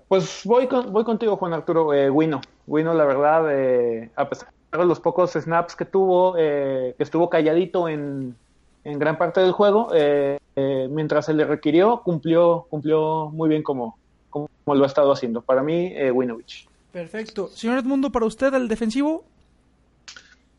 [0.10, 1.94] Pues voy, con- voy contigo, Juan Arturo.
[1.94, 2.42] Eh, Wino.
[2.68, 7.88] Wino, la verdad, eh, a pesar los pocos snaps que tuvo, eh, que estuvo calladito
[7.88, 8.36] en,
[8.84, 13.64] en gran parte del juego, eh, eh, mientras se le requirió, cumplió, cumplió muy bien
[13.64, 13.98] como,
[14.30, 15.42] como, lo ha estado haciendo.
[15.42, 16.68] Para mí, eh, Winovich.
[16.92, 17.50] Perfecto.
[17.54, 19.24] Señor Edmundo, para usted el defensivo.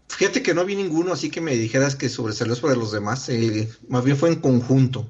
[0.08, 3.28] Fíjate que no vi ninguno, así que me dijeras que sobresalió sobre los demás.
[3.28, 5.06] eh, más bien fue en conjunto.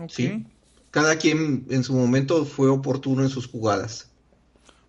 [0.00, 0.10] Ok.
[0.10, 0.46] Sí.
[0.90, 4.10] Cada quien en su momento fue oportuno en sus jugadas.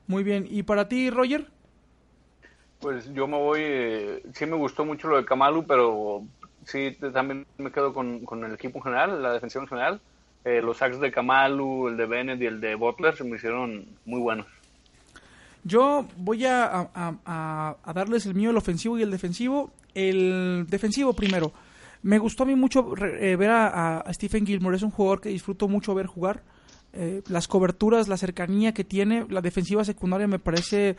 [0.08, 0.48] Muy bien.
[0.50, 1.48] ¿Y para ti, Roger?
[2.86, 6.22] Pues yo me voy, eh, sí me gustó mucho lo de Kamalu, pero
[6.68, 10.02] sí también me quedo con, con el equipo en general, la defensiva en general.
[10.44, 13.88] Eh, los sacks de Kamalu, el de Bennett y el de Butler se me hicieron
[14.06, 14.46] muy buenos.
[15.64, 19.72] Yo voy a, a- darles el mío, el ofensivo y el defensivo.
[19.96, 21.54] El defensivo primero.
[22.04, 24.78] Me gustó a mí mucho eh, ver a, Stephen Gilmore.
[24.78, 26.44] Es un jugador que disfruto mucho ver jugar.
[26.94, 30.98] Eh, las coberturas, la cercanía que tiene, la defensiva secundaria me parece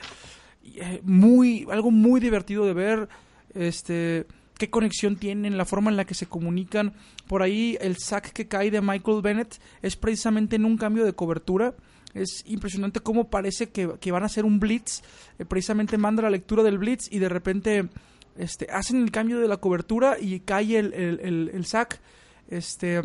[1.03, 3.09] muy algo muy divertido de ver.
[3.55, 4.27] Este,
[4.59, 6.93] qué conexión tienen, la forma en la que se comunican.
[7.27, 11.13] Por ahí el sack que cae de Michael Bennett es precisamente en un cambio de
[11.15, 11.75] cobertura.
[12.15, 15.03] Es impresionante cómo parece que, que van a hacer un blitz.
[15.39, 17.89] Eh, precisamente manda la lectura del blitz y de repente
[18.39, 22.01] este, hacen el cambio de la cobertura y cae el, el, el- el sack.
[22.49, 23.03] Este,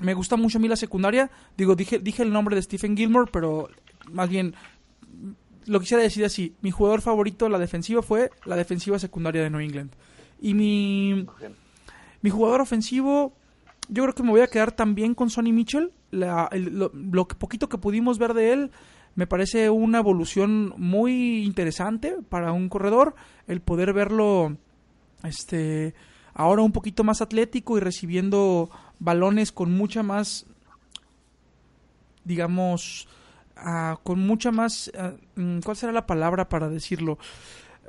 [0.00, 1.30] me gusta mucho a mí la secundaria.
[1.56, 3.68] Digo, dije, dije el nombre de Stephen Gilmore, pero
[4.10, 4.54] más bien,
[5.66, 9.60] lo quisiera decir así, mi jugador favorito la defensiva fue la defensiva secundaria de New
[9.60, 9.92] England.
[10.40, 11.26] Y mi,
[12.20, 13.34] mi jugador ofensivo,
[13.88, 15.92] yo creo que me voy a quedar también con Sonny Mitchell.
[16.10, 18.70] Lo, lo poquito que pudimos ver de él
[19.14, 23.14] me parece una evolución muy interesante para un corredor.
[23.46, 24.56] El poder verlo
[25.22, 25.94] este
[26.34, 30.46] ahora un poquito más atlético y recibiendo balones con mucha más
[32.24, 33.06] digamos
[34.02, 37.18] con mucha más ah, mm, ¿cuál será la palabra para decirlo?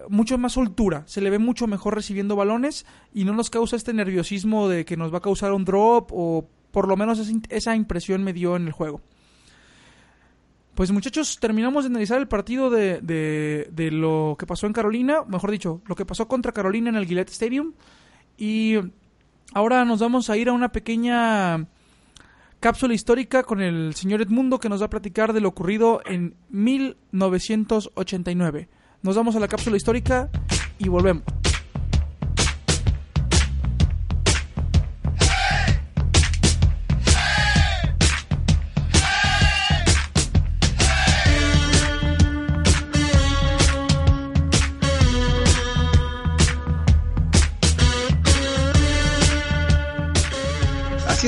[0.09, 3.93] mucho más soltura, se le ve mucho mejor recibiendo balones y no nos causa este
[3.93, 8.23] nerviosismo de que nos va a causar un drop o por lo menos esa impresión
[8.23, 9.01] me dio en el juego.
[10.73, 15.23] Pues muchachos, terminamos de analizar el partido de, de, de lo que pasó en Carolina,
[15.27, 17.73] mejor dicho, lo que pasó contra Carolina en el Gillette Stadium.
[18.37, 18.77] Y
[19.53, 21.67] ahora nos vamos a ir a una pequeña
[22.63, 26.37] cápsula histórica con el señor Edmundo que nos va a platicar de lo ocurrido en
[26.47, 28.69] 1989.
[29.01, 30.29] Nos vamos a la cápsula histórica
[30.79, 31.23] y volvemos.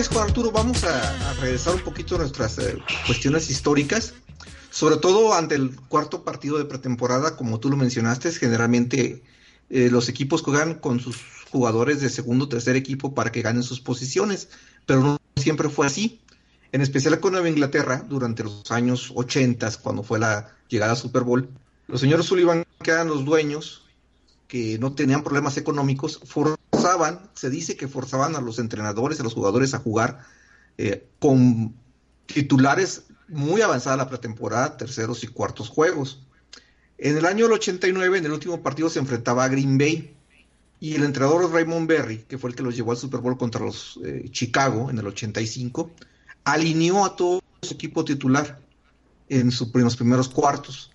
[0.06, 4.14] Así es, Juan Arturo, vamos a, a regresar un poquito a nuestras eh, cuestiones históricas,
[4.70, 9.24] sobre todo ante el cuarto partido de pretemporada, como tú lo mencionaste, generalmente
[9.72, 11.18] eh, los equipos juegan con sus
[11.50, 14.50] jugadores de segundo o tercer equipo para que ganen sus posiciones,
[14.86, 16.22] pero no siempre fue así.
[16.72, 21.24] En especial con Nueva Inglaterra, durante los años 80, cuando fue la llegada al Super
[21.24, 21.50] Bowl,
[21.88, 23.86] los señores Sullivan, que eran los dueños,
[24.48, 26.20] que no tenían problemas económicos,
[26.86, 30.20] forzaban, se dice que forzaban a los entrenadores, a los jugadores a jugar
[30.78, 31.74] eh, con
[32.28, 36.22] titulares muy avanzada la pretemporada, terceros y cuartos juegos.
[37.00, 40.16] En el año del 89, en el último partido, se enfrentaba a Green Bay
[40.80, 43.66] y el entrenador Raymond Berry, que fue el que los llevó al Super Bowl contra
[43.66, 45.90] los eh, Chicago en el 85,
[46.44, 48.60] alineó a todo su equipo titular
[49.30, 50.92] en, su, en los primeros cuartos,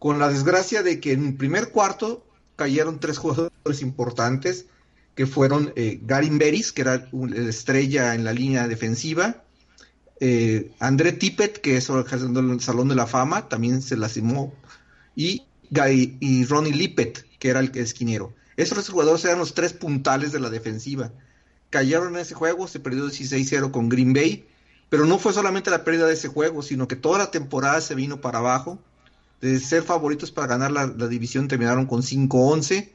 [0.00, 4.66] con la desgracia de que en el primer cuarto cayeron tres jugadores importantes,
[5.14, 9.42] que fueron eh, Garin Beris, que era un- la estrella en la línea defensiva,
[10.20, 14.54] eh, André Tippett, que es el Salón de la Fama, también se lastimó,
[15.16, 15.42] y,
[16.20, 18.32] y Ronnie Lippett, que era el esquinero.
[18.56, 21.10] Esos jugadores eran los tres puntales de la defensiva.
[21.70, 24.46] Cayeron en ese juego, se perdió 16-0 con Green Bay,
[24.90, 27.94] pero no fue solamente la pérdida de ese juego, sino que toda la temporada se
[27.94, 28.78] vino para abajo.
[29.40, 32.90] De ser favoritos para ganar la, la división terminaron con 5-11.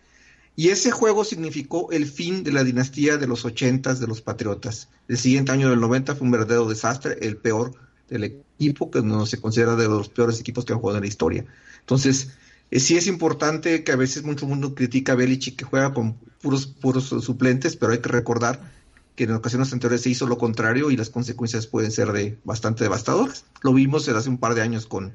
[0.59, 4.89] Y ese juego significó el fin de la dinastía de los 80 de los Patriotas.
[5.07, 7.73] El siguiente año del 90 fue un verdadero desastre, el peor
[8.09, 11.07] del equipo, que no se considera de los peores equipos que han jugado en la
[11.09, 11.45] historia.
[11.81, 12.31] Entonces,
[12.71, 16.15] eh, sí es importante que a veces mucho mundo critica a Belichick que juega con
[16.41, 18.73] puros, puros suplentes, pero hay que recordar
[19.15, 22.83] que en ocasiones anteriores se hizo lo contrario y las consecuencias pueden ser de bastante
[22.83, 23.45] devastadoras.
[23.61, 25.13] Lo vimos hace un par de años con,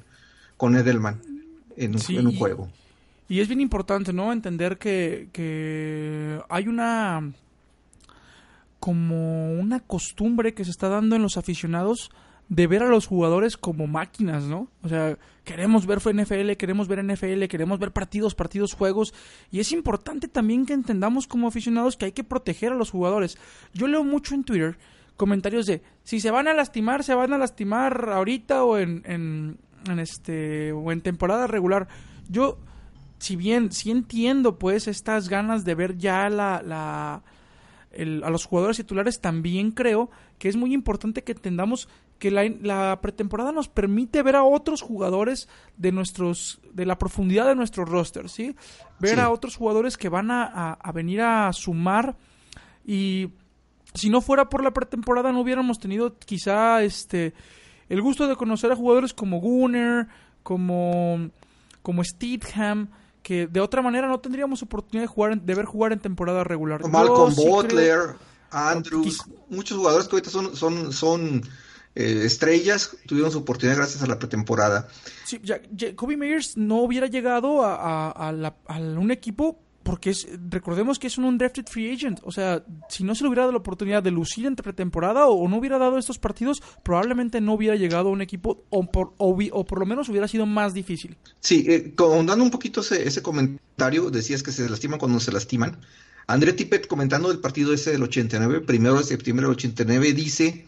[0.57, 1.20] con Edelman
[1.76, 2.70] en un, Sí, en un y- juego.
[3.28, 4.32] Y es bien importante, ¿no?
[4.32, 7.32] Entender que, que hay una
[8.78, 12.11] como una costumbre que se está dando en los aficionados
[12.48, 14.68] de ver a los jugadores como máquinas, ¿no?
[14.82, 19.14] O sea, queremos ver NFL, queremos ver NFL, queremos ver partidos, partidos, juegos.
[19.50, 23.38] Y es importante también que entendamos como aficionados que hay que proteger a los jugadores.
[23.72, 24.76] Yo leo mucho en Twitter
[25.16, 29.58] comentarios de si se van a lastimar, se van a lastimar ahorita o en, en,
[29.88, 31.88] en este o en temporada regular.
[32.28, 32.58] Yo
[33.22, 37.22] si bien sí entiendo pues estas ganas de ver ya la, la
[37.92, 42.44] el- a los jugadores titulares, también creo que es muy importante que entendamos que la,
[42.62, 47.85] la pretemporada nos permite ver a otros jugadores de nuestros de la profundidad de nuestro
[47.85, 48.54] roster, ¿sí?
[49.00, 49.20] Ver Sí.
[49.20, 52.16] a otros jugadores que van a, a- a venir a sumar
[52.87, 53.28] y
[53.94, 57.35] si no fuera por la pretemporada no hubiéramos tenido quizá este
[57.88, 60.06] el gusto de conocer a jugadores como Gunner,
[60.42, 61.28] como
[61.82, 62.88] como Steedham,
[63.22, 66.44] que de otra manera no tendríamos oportunidad de jugar en- de ver jugar en temporada
[66.44, 66.87] regular.
[66.88, 68.00] Malcolm sí creo- Butler,
[68.50, 71.42] Andrews, muchos jugadores que ahorita son, son, son
[71.94, 74.88] eh, estrellas, tuvieron su oportunidad gracias a la pretemporada.
[75.26, 79.61] Sí, ya- ya- Kobe Meyers no hubiera llegado a, a- a la- a un equipo
[79.83, 82.21] porque es, recordemos que es un undrafted free agent.
[82.23, 85.49] O sea, si no se le hubiera dado la oportunidad de lucir entre pretemporada o,
[85.49, 89.87] no hubiera dado estos partidos, probablemente no hubiera llegado a un equipo o por, lo
[89.87, 91.16] menos hubiera sido más difícil.
[91.40, 95.33] Sí, eh, con- dando un poquito ese, ese comentario, decías que se lastiman cuando se
[95.33, 95.79] lastiman.
[96.27, 100.66] André Tippett comentando el partido ese del 89, primero de septiembre del 89, dice,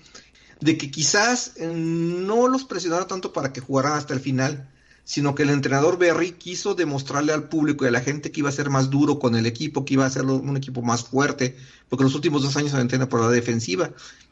[0.61, 4.68] de que quizás eh, no los presionaron tanto para que jugaran hasta el final,
[5.04, 8.48] sino que el entrenador Berry quiso demostrarle al público y a la gente que iba
[8.48, 11.56] a ser más duro con el equipo, que iba a ser un equipo más fuerte,
[11.88, 13.90] porque los últimos dos años se entrena por la defensiva,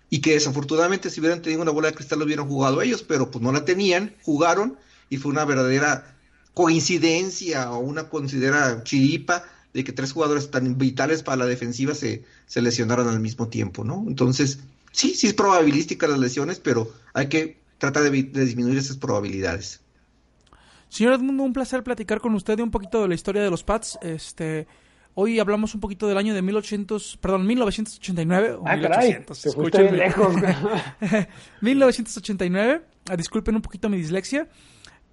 [0.08, 3.30] y que desafortunadamente si hubieran tenido una bola de cristal lo hubieran jugado ellos, pero
[3.30, 4.78] pues no la tenían, jugaron,
[5.10, 6.16] y fue una verdadera
[6.54, 12.24] coincidencia o una considera chiripa de que tres jugadores tan vitales para la defensiva se,
[12.54, 14.04] lesionaron al mismo tiempo, ¿no?
[14.06, 14.58] Entonces,
[14.90, 19.81] sí, sí es probabilística las lesiones, pero hay que tratar de disminuir esas probabilidades.
[20.92, 23.64] Señor Edmundo, un placer platicar con usted de un poquito de la historia de los
[23.64, 23.98] Pats.
[24.02, 24.66] Este,
[25.14, 28.58] hoy hablamos un poquito del año de 1800, perdón, 1989.
[28.66, 29.24] Ah, caray,
[29.70, 30.34] te lejos.
[31.62, 32.82] 1989.
[33.10, 34.48] Ah, disculpen un poquito mi dislexia.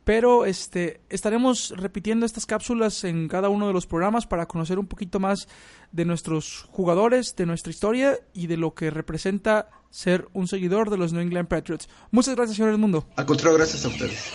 [0.03, 4.85] Pero este, estaremos repitiendo estas cápsulas en cada uno de los programas para conocer un
[4.85, 5.47] poquito más
[5.91, 10.97] de nuestros jugadores, de nuestra historia y de lo que representa ser un seguidor de
[10.97, 11.89] los New England Patriots.
[12.11, 13.07] Muchas gracias, señor Edmundo.
[13.15, 14.31] Al contrario, gracias a ustedes.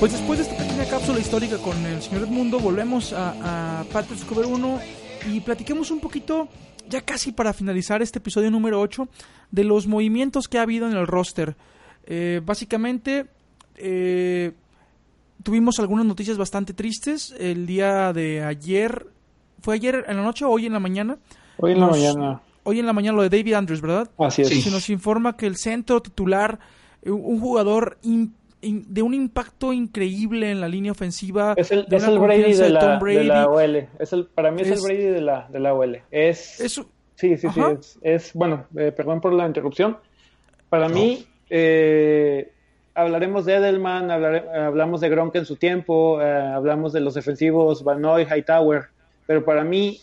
[0.00, 4.24] Pues después de esta pequeña cápsula histórica con el señor Edmundo, volvemos a, a Patriots
[4.24, 4.80] Cover 1
[5.30, 6.48] y platiquemos un poquito,
[6.88, 9.06] ya casi para finalizar este episodio número 8,
[9.50, 11.54] de los movimientos que ha habido en el roster.
[12.06, 13.26] Eh, básicamente,
[13.76, 14.52] eh,
[15.42, 17.34] tuvimos algunas noticias bastante tristes.
[17.38, 19.06] El día de ayer,
[19.60, 21.18] ¿fue ayer en la noche o hoy en la mañana?
[21.58, 22.40] Hoy en la mañana.
[22.62, 24.10] Hoy en la mañana lo de David Andrews, ¿verdad?
[24.18, 24.64] Así es.
[24.64, 26.58] Se nos informa que el centro titular,
[27.02, 31.54] eh, un jugador in- de un impacto increíble en la línea ofensiva.
[31.56, 33.26] Es el, de es el Brady de de la, de Brady.
[33.26, 33.88] la OL.
[33.98, 36.02] Es el, para mí es, Es- el Brady de la, de la OL.
[36.10, 37.60] Es, Eso- sí, sí, sí.
[37.60, 37.72] Ajá.
[37.72, 39.96] Es, es- bueno, eh, perdón por la interrupción.
[40.68, 42.52] Para mí, eh,
[42.94, 47.82] hablaremos de Edelman, hablare- hablamos de Gronk en su tiempo, eh, hablamos de los defensivos
[47.84, 48.84] Van Noy, Hightower,
[49.26, 50.00] pero para mí,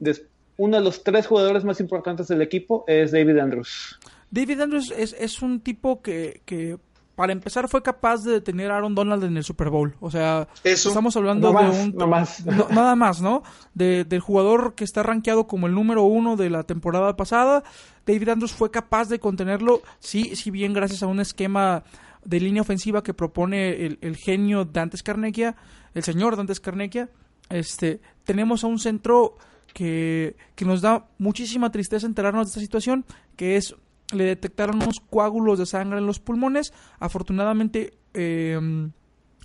[0.00, 0.24] des-
[0.56, 3.98] uno de los tres jugadores más importantes del equipo es David Andrews.
[4.30, 6.76] David Andrews es, es un tipo que, que,
[7.22, 9.94] para empezar, fue capaz de detener a Aaron Donald en el Super Bowl.
[10.00, 10.88] O sea, Eso.
[10.88, 11.94] estamos hablando No de un...
[11.96, 12.44] no más.
[12.44, 13.44] no- nada más, ¿no?
[13.74, 17.62] De- del jugador que está rankeado como el número uno de la temporada pasada.
[18.06, 21.84] David Andrews fue capaz de contenerlo, sí, sí bien gracias a un esquema
[22.24, 25.54] de línea ofensiva que propone el, el genio Dantes Carnequia,
[25.94, 27.08] el señor Dantes Carnequia.
[27.50, 29.36] Este, tenemos a un centro
[29.72, 33.04] que, que nos da muchísima tristeza enterarnos de esta situación,
[33.36, 33.76] que es
[34.12, 36.72] le detectaron unos coágulos de sangre en los pulmones.
[36.98, 38.58] Afortunadamente, eh,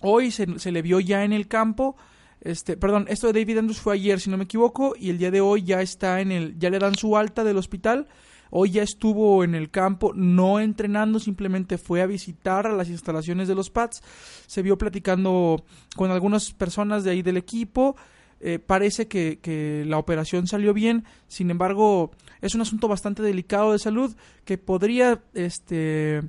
[0.01, 1.95] hoy se, se le vio ya en el campo.
[2.41, 5.31] Este, perdón, esto de David Andrews fue ayer, si no me equivoco, y el día
[5.31, 8.07] de hoy ya está en el, ya le dan su alta del hospital.
[8.49, 13.47] Hoy ya estuvo en el campo, no entrenando, simplemente fue a visitar a las instalaciones
[13.47, 14.01] de los Pats.
[14.45, 17.97] Se vio platicando con algunas personas de ahí del equipo.
[18.39, 23.71] Eh, parece que, que la operación salió bien, sin embargo, es un asunto bastante delicado
[23.71, 26.21] de salud que podría este,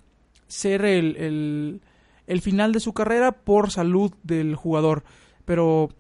[0.47, 1.81] ser el, el,
[2.27, 5.05] el final de su carrera por salud del jugador.
[5.45, 5.91] Pero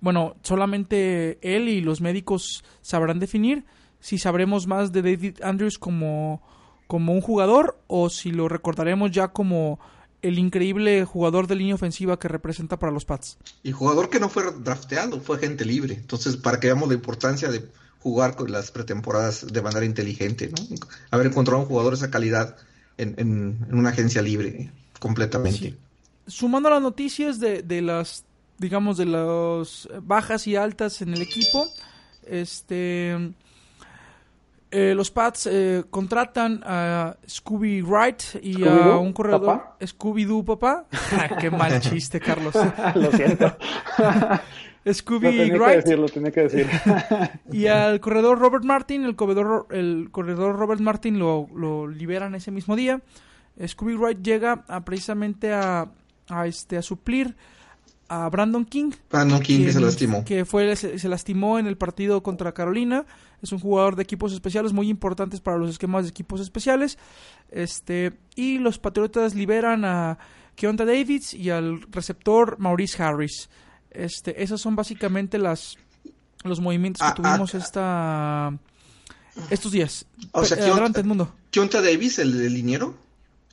[0.00, 3.64] bueno, solamente él y los médicos sabrán definir
[4.00, 6.42] si sabremos más de David Andrews como,
[6.86, 9.80] como un jugador o si lo recordaremos ya como
[10.26, 13.36] el increíble jugador de línea ofensiva que representa para los Pats.
[13.62, 15.94] Y jugador que no fue drafteado, fue gente libre.
[15.94, 17.64] Entonces, para que veamos la importancia de
[18.00, 20.76] jugar con las pretemporadas de manera inteligente, ¿no?
[21.10, 22.56] Haber encontrado un jugador de esa calidad
[22.98, 25.58] en, en- en una agencia libre, completamente.
[25.58, 25.76] Sí.
[26.26, 28.24] Sumando a las noticias de, de las,
[28.58, 31.68] digamos, de las bajas y altas en el equipo,
[32.26, 33.32] este,
[34.76, 39.76] eh, los Pats eh, contratan a Scooby Wright y a ¿Scooby-Doo, un corredor papá?
[39.80, 40.86] Scooby-Doo, papá.
[41.40, 42.52] Qué mal chiste, Carlos.
[42.96, 43.56] Lo siento.
[44.84, 46.66] Lo Scooby tenía que Wright decir, lo tenía que decir.
[47.50, 52.50] y al corredor Robert Martin, el corredor, el corredor Robert Martin lo, lo liberan ese
[52.50, 53.00] mismo día.
[53.64, 55.88] Scooby Wright llega a, precisamente a,
[56.28, 57.34] a, este, a suplir
[58.08, 58.90] a Brandon King.
[59.10, 60.24] Brandon King que se lastimó.
[60.24, 63.06] Que fue, se, se lastimó en el partido contra Carolina.
[63.44, 66.98] Es un jugador de equipos especiales muy importantes para los esquemas de equipos especiales.
[67.50, 70.18] Este, y los Patriotas liberan a
[70.56, 73.48] Keonta Davids y al receptor Maurice Harris.
[73.90, 75.76] Este, esos son básicamente las
[76.42, 77.58] los movimientos que Ah, tuvimos ah.
[77.58, 78.58] esta
[79.50, 80.04] estos días.
[80.32, 81.26] O sea, Keonta- adelante.
[81.50, 82.94] Kionta Davis, el, el liniero,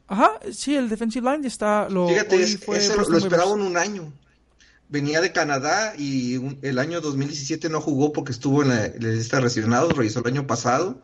[0.08, 3.78] Ajá, sí, el defensive line está lo fíjate, es- fue ese lo, lo esperaban un
[3.78, 4.12] año.
[4.92, 9.02] Venía de Canadá y un- el año 2017 no jugó porque estuvo en la, en
[9.04, 11.02] la lista de lesionados, revisó el año pasado.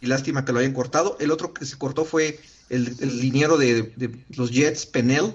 [0.00, 1.16] Y lástima que lo hayan cortado.
[1.18, 2.38] El otro que se cortó fue
[2.68, 5.34] el, el liniero de, de los Jets, Penel,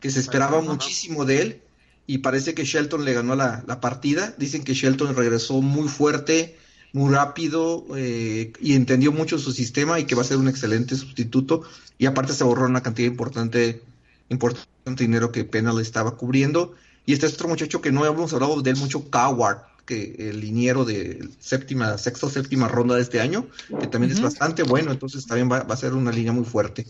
[0.00, 1.62] que se esperaba muchísimo de él
[2.06, 4.34] y parece que Shelton le ganó la, la partida.
[4.38, 6.56] Dicen que Shelton regresó muy fuerte,
[6.92, 10.96] muy rápido eh, y entendió mucho su sistema y que va a ser un excelente
[10.96, 11.62] sustituto.
[11.98, 13.82] Y aparte se ahorró una cantidad importante,
[14.28, 16.74] importante dinero que Penal estaba cubriendo.
[17.04, 20.40] Y este es otro muchacho que no hemos hablado de él mucho, Coward, que el
[20.40, 23.46] liniero de séptima, sexta o séptima ronda de este año,
[23.80, 26.86] que también es bastante bueno, entonces también va, va, a ser una línea muy fuerte.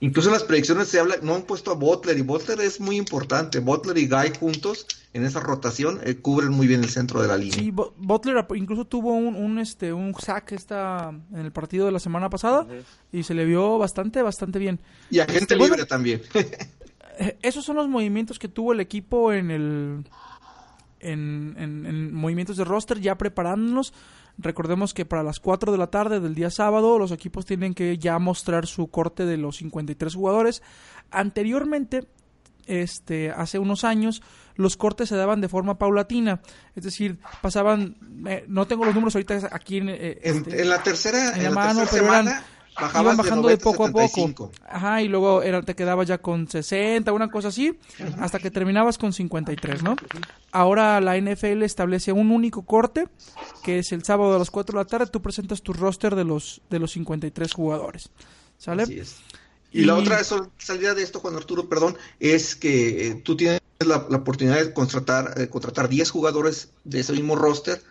[0.00, 2.96] Incluso en las predicciones se habla, no han puesto a Butler, y Butler es muy
[2.96, 3.58] importante.
[3.58, 7.36] Butler y Guy juntos en esa rotación eh, cubren muy bien el centro de la
[7.36, 7.58] línea.
[7.58, 12.00] Sí, Butler incluso tuvo un, un, este un sack esta en el partido de la
[12.00, 12.84] semana pasada uh -huh.
[13.12, 14.80] y se le vio bastante bastante bien.
[15.10, 16.20] Y a gente este, libre bueno, también.
[17.42, 20.04] esos son los movimientos que tuvo el equipo en el
[21.04, 23.92] en, en, en, movimientos de roster ya preparándonos.
[24.36, 27.98] Recordemos que para las 4 de la tarde del día sábado los equipos tienen que
[27.98, 30.62] ya mostrar su corte de los 53 jugadores.
[31.10, 32.08] Anteriormente,
[32.66, 34.22] este, hace unos años,
[34.56, 36.40] los cortes se daban de forma paulatina.
[36.74, 37.96] Es decir, pasaban,
[38.26, 41.48] eh, no tengo los números ahorita aquí en, eh, este, en la tercera, en la
[41.48, 42.44] en mano, tercera pero semana, eran,
[42.74, 44.50] bajabas iban bajando de, 90 a poco a 75.
[44.50, 44.66] poco.
[44.68, 47.78] Ajá, y luego era, te quedabas ya con 60, una cosa así,
[48.18, 49.96] hasta que terminabas con 53, ¿no?
[50.52, 53.08] Ahora la NFL establece un único corte,
[53.62, 56.24] que es el sábado a las 4 de la tarde, tú presentas tu roster de
[56.24, 58.10] los, de los 53 jugadores.
[58.58, 58.84] ¿Sale?
[58.84, 59.16] Así es.
[59.72, 60.22] Y, la otra
[60.58, 64.72] salida de esto, Juan Arturo, perdón, es que eh, tú tienes la, la oportunidad de
[64.72, 67.82] contratar, eh, contratar 10 jugadores de ese mismo roster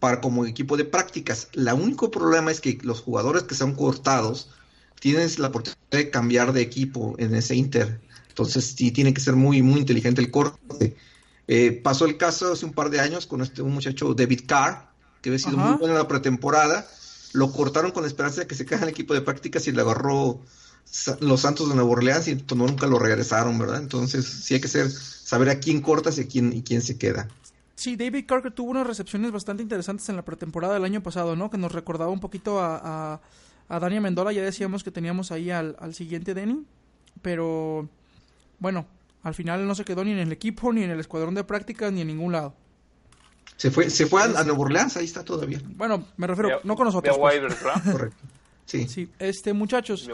[0.00, 1.48] para como equipo de prácticas.
[1.52, 4.48] La único problema es que los jugadores que son cortados
[4.98, 8.00] tienes la oportunidad de cambiar de equipo en ese Inter.
[8.28, 10.96] Entonces sí tiene que ser muy, muy inteligente el corte.
[11.46, 14.88] Eh, pasó el caso hace un par de años con este un muchacho David Carr,
[15.20, 15.70] que había sido Ajá.
[15.70, 16.88] muy bueno en la pretemporada.
[17.32, 19.72] Lo cortaron con la esperanza de que se quede en el equipo de prácticas y
[19.72, 20.40] le agarró
[21.20, 23.80] los Santos de Nueva Orleans y nunca lo regresaron, ¿verdad?
[23.80, 26.98] Entonces sí hay que ser, saber a quién cortas y a quién, y quién se
[26.98, 27.28] queda.
[27.80, 31.48] Sí, David Carter tuvo unas recepciones bastante interesantes en la pretemporada del año pasado, ¿no?
[31.48, 32.76] Que nos recordaba un poquito a,
[33.14, 33.20] a,
[33.70, 34.32] a Dani Amendola.
[34.34, 36.62] Ya decíamos que teníamos ahí al, al siguiente Denny.
[37.22, 37.88] Pero,
[38.58, 38.84] bueno,
[39.22, 41.90] al final no se quedó ni en el equipo, ni en el escuadrón de prácticas,
[41.90, 42.54] ni en ningún lado.
[43.56, 45.62] Se fue, se fue a, a Nueva Orleans, ahí está todavía.
[45.64, 47.16] Bueno, me refiero, no con nosotros.
[47.16, 47.92] pues.
[47.92, 48.18] Correcto.
[48.66, 48.88] Sí.
[48.88, 50.06] Sí, este, muchachos.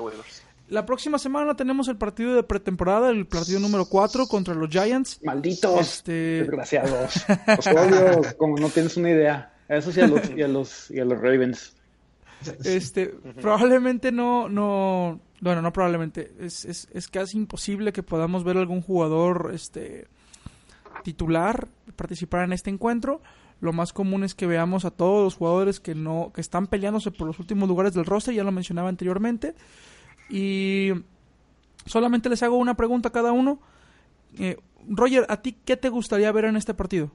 [0.69, 5.21] La próxima semana tenemos el partido de pretemporada, el partido número 4 contra los Giants.
[5.23, 7.25] Malditos, Este- desgraciados.
[7.47, 9.53] Los odio como no tienes una idea.
[9.69, 11.75] A esos y a los, y a los, y a los Ravens.
[12.65, 13.07] Este,
[13.41, 18.81] probablemente no, no, bueno, no probablemente, es, es, es casi imposible que podamos ver algún
[18.81, 20.07] jugador, este,
[21.03, 23.21] titular participar en este encuentro.
[23.61, 27.11] Lo más común es que veamos a todos los jugadores que no, que están peleándose
[27.11, 29.55] por los últimos lugares del roster, ya lo mencionaba anteriormente.
[30.29, 30.93] Y
[31.85, 33.61] solamente les hago una pregunta a cada uno.
[34.39, 34.57] Eh,
[34.89, 37.11] Roger, ¿a ti qué te gustaría ver en este partido?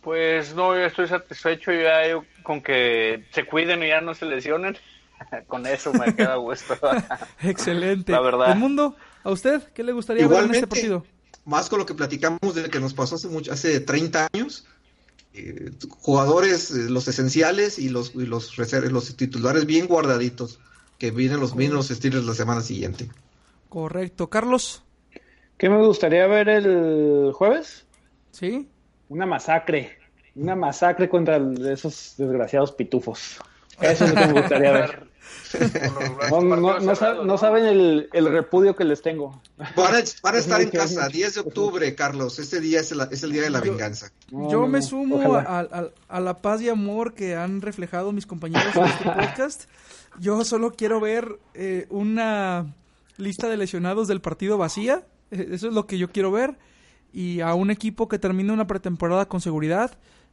[0.00, 4.26] Pues no, yo estoy satisfecho ya yo con que se cuiden y ya no se
[4.26, 4.76] lesionen.
[5.46, 6.76] con eso me queda gusto.
[7.42, 8.12] Excelente.
[8.12, 8.52] La verdad.
[8.52, 8.96] ¿El mundo?
[9.24, 11.04] ¿A usted qué le gustaría ver en este Igualmente, partido?
[11.44, 14.66] más con lo que platicamos de que nos pasó hace mucho, hace 30 años,
[15.32, 20.60] eh, jugadores, eh, los esenciales y los, y los los titulares bien guardaditos,
[20.98, 23.08] que vienen los mismos Steelers la semana siguiente.
[23.68, 24.28] Correcto.
[24.28, 24.82] Carlos,
[25.58, 27.84] ¿Qué me gustaría ver el jueves?
[28.30, 28.68] ¿sí?
[29.08, 29.98] Una masacre.
[30.36, 33.40] Una masacre contra esos desgraciados pitufos.
[33.80, 35.08] Eso es lo que me gustaría ver.
[36.30, 39.40] No, no, no, no sa- no saben el, el repudio que les tengo.
[39.56, 42.38] Van a, van a Es estar en casa, 10 de octubre, Carlos.
[42.38, 44.12] Este día es el, es el día de la venganza.
[44.30, 48.84] Yo me sumo a- a la paz y amor que han reflejado mis compañeros en
[48.84, 49.64] este podcast.
[50.20, 52.74] Yo solo quiero ver eh, una
[53.16, 55.04] lista de lesionados del partido vacía.
[55.30, 56.58] Eh, Eso es lo que yo quiero ver.
[57.10, 59.92] Y a un equipo que termine una pretemporada con seguridad,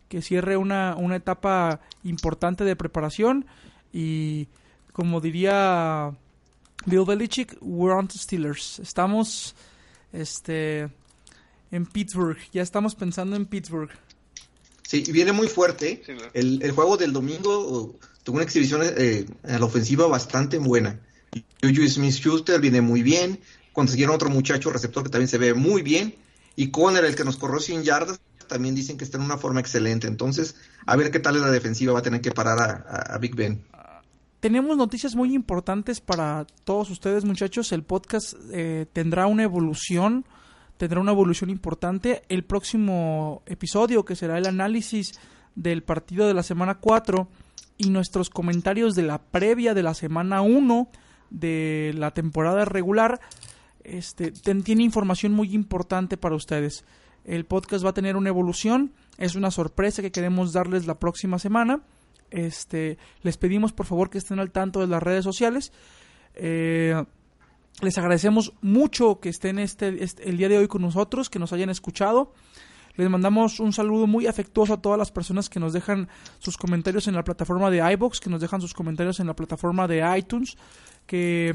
[0.10, 3.45] que cierre una, una etapa importante de preparación.
[3.91, 4.47] Y
[4.91, 6.12] como diría
[6.86, 8.80] Bill Belichick, we're on to Steelers.
[8.80, 9.56] Estamos
[10.14, 10.89] este,
[11.72, 12.38] en Pittsburgh.
[12.53, 13.91] Ya estamos pensando en Pittsburgh.
[14.84, 16.03] Sí, y viene muy fuerte.
[16.06, 16.30] Sí, claro.
[16.34, 20.99] el, el juego del domingo uh, tuvo una exhibición eh, a la ofensiva bastante buena.
[21.62, 23.39] Juju Smith-Schuster viene muy bien.
[23.74, 26.16] Consiguieron otro muchacho receptor que también se ve muy bien.
[26.56, 29.59] Y Conner, el que nos corrió 100 yardas, también dicen que está en una forma
[29.59, 30.07] excelente.
[30.07, 31.93] Entonces, a ver qué tal es la defensiva.
[31.93, 33.63] Va a tener que parar a, Big Ben.
[34.39, 37.71] Tenemos noticias muy importantes para todos ustedes, muchachos.
[37.71, 40.25] El podcast eh, tendrá una evolución,
[40.77, 42.23] tendrá una evolución importante.
[42.29, 45.13] El próximo episodio, que será el análisis
[45.55, 47.27] del partido de la semana 4
[47.77, 50.89] y nuestros comentarios de la previa de la semana 1
[51.29, 53.19] de la temporada regular
[53.85, 56.83] este, tiene información muy importante para ustedes.
[57.26, 61.39] El podcast va a tener una evolución, es una sorpresa que queremos darles la próxima
[61.39, 61.82] semana.
[62.32, 65.71] Este, les pedimos por favor que estén al tanto de las redes sociales.
[66.36, 67.03] Eh,
[67.82, 71.51] les agradecemos mucho que estén este, este, el día de hoy con nosotros, que nos
[71.51, 72.32] hayan escuchado.
[72.95, 76.07] Les mandamos un saludo muy afectuoso a todas las personas que nos dejan
[76.39, 79.88] sus comentarios en la plataforma de iBox, que nos dejan sus comentarios en la plataforma
[79.88, 80.55] de iTunes,
[81.05, 81.51] que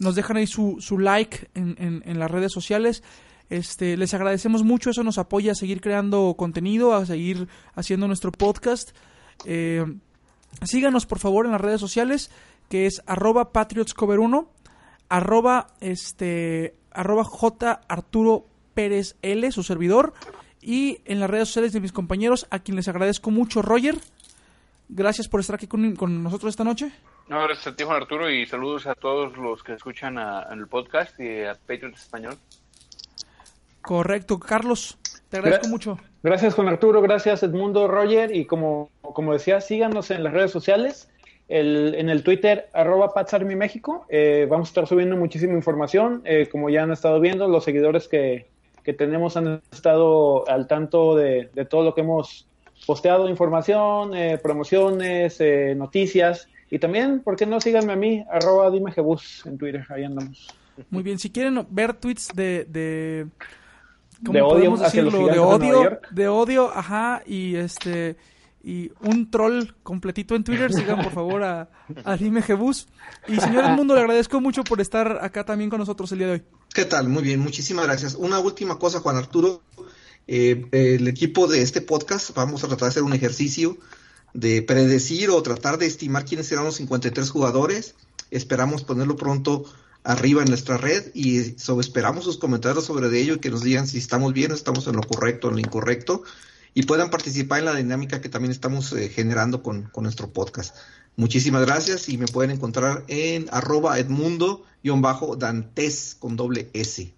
[0.00, 3.04] nos dejan ahí su, su like en, en, las redes sociales.
[3.50, 8.30] Este, les agradecemos mucho, eso nos apoya a seguir creando contenido, a seguir haciendo nuestro
[8.30, 8.96] podcast.
[9.44, 9.84] Eh,
[10.62, 12.30] síganos por favor en las redes sociales,
[12.68, 14.46] que es arroba patriotscover1,
[15.08, 20.14] arroba, este, arroba J Arturo Pérez L, su servidor,
[20.62, 23.96] y en las redes sociales de mis compañeros, a quien les agradezco mucho, Roger.
[24.88, 26.92] Gracias por estar aquí con, nosotros esta noche.
[27.28, 31.18] No, gracias a ti, Juan Arturo, y saludos a todos los que escuchan el podcast
[31.18, 32.36] y a Patriot Español.
[33.82, 35.98] Correcto, Carlos, te agradezco mucho.
[36.22, 41.08] Gracias, Juan Arturo, gracias, Edmundo, Roger, y como, como decía, síganos en las redes sociales,
[41.48, 43.12] el, en el Twitter, arroba
[43.56, 47.64] México, eh, vamos a estar subiendo muchísima información, eh, como ya han estado viendo, los
[47.64, 48.48] seguidores que,
[48.84, 52.46] que tenemos han estado al tanto de, de todo lo que hemos
[52.86, 58.24] posteado, información, eh, promociones, eh, noticias, y también, ¿por qué no síganme a mí?
[58.30, 60.54] Arroba dimejebus en Twitter, ahí andamos.
[60.90, 62.66] Muy bien, si quieren ver tweets de...
[62.68, 63.26] de
[64.20, 68.16] de odio de odio, de odio, ajá, y este
[68.62, 71.70] y un troll completito en Twitter, sigan por favor a,
[72.04, 72.44] a Dime
[73.28, 76.32] Y señor Mundo, le agradezco mucho por estar acá también con nosotros el día de
[76.34, 76.42] hoy.
[76.74, 77.08] ¿Qué tal?
[77.08, 78.14] Muy bien, muchísimas gracias.
[78.14, 79.62] Una última cosa, Juan Arturo.
[80.26, 83.78] Eh, el equipo de este podcast vamos a tratar de hacer un ejercicio
[84.34, 87.94] de predecir o tratar de estimar quiénes serán los 53 jugadores.
[88.30, 89.64] Esperamos ponerlo pronto
[90.04, 93.86] arriba en nuestra red y sobre, esperamos sus comentarios sobre ello y que nos digan
[93.86, 96.22] si estamos bien o estamos en lo correcto o en lo incorrecto
[96.72, 100.76] y puedan participar en la dinámica que también estamos eh, generando con, con, nuestro podcast.
[101.16, 107.12] Muchísimas gracias y me pueden encontrar en arroba edmundo-dantes con doble S.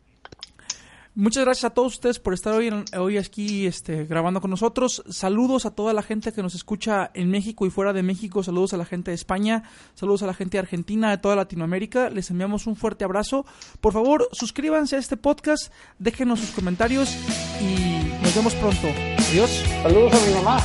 [1.15, 5.03] Muchas gracias a todos ustedes por estar hoy, hoy aquí este, grabando con nosotros.
[5.11, 8.43] Saludos a toda la gente que nos escucha en México y fuera de México.
[8.43, 9.63] Saludos a la gente de España.
[9.95, 12.09] Saludos a la gente de Argentina, de toda Latinoamérica.
[12.09, 13.45] Les enviamos un fuerte abrazo.
[13.83, 17.15] Por favor, suscríbanse a este podcast, déjenos sus comentarios
[17.61, 18.89] y nos vemos pronto.
[19.19, 19.51] Adiós.
[19.83, 20.61] Saludos a mi mamá.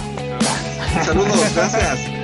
[1.03, 2.16] Saludos, gracias.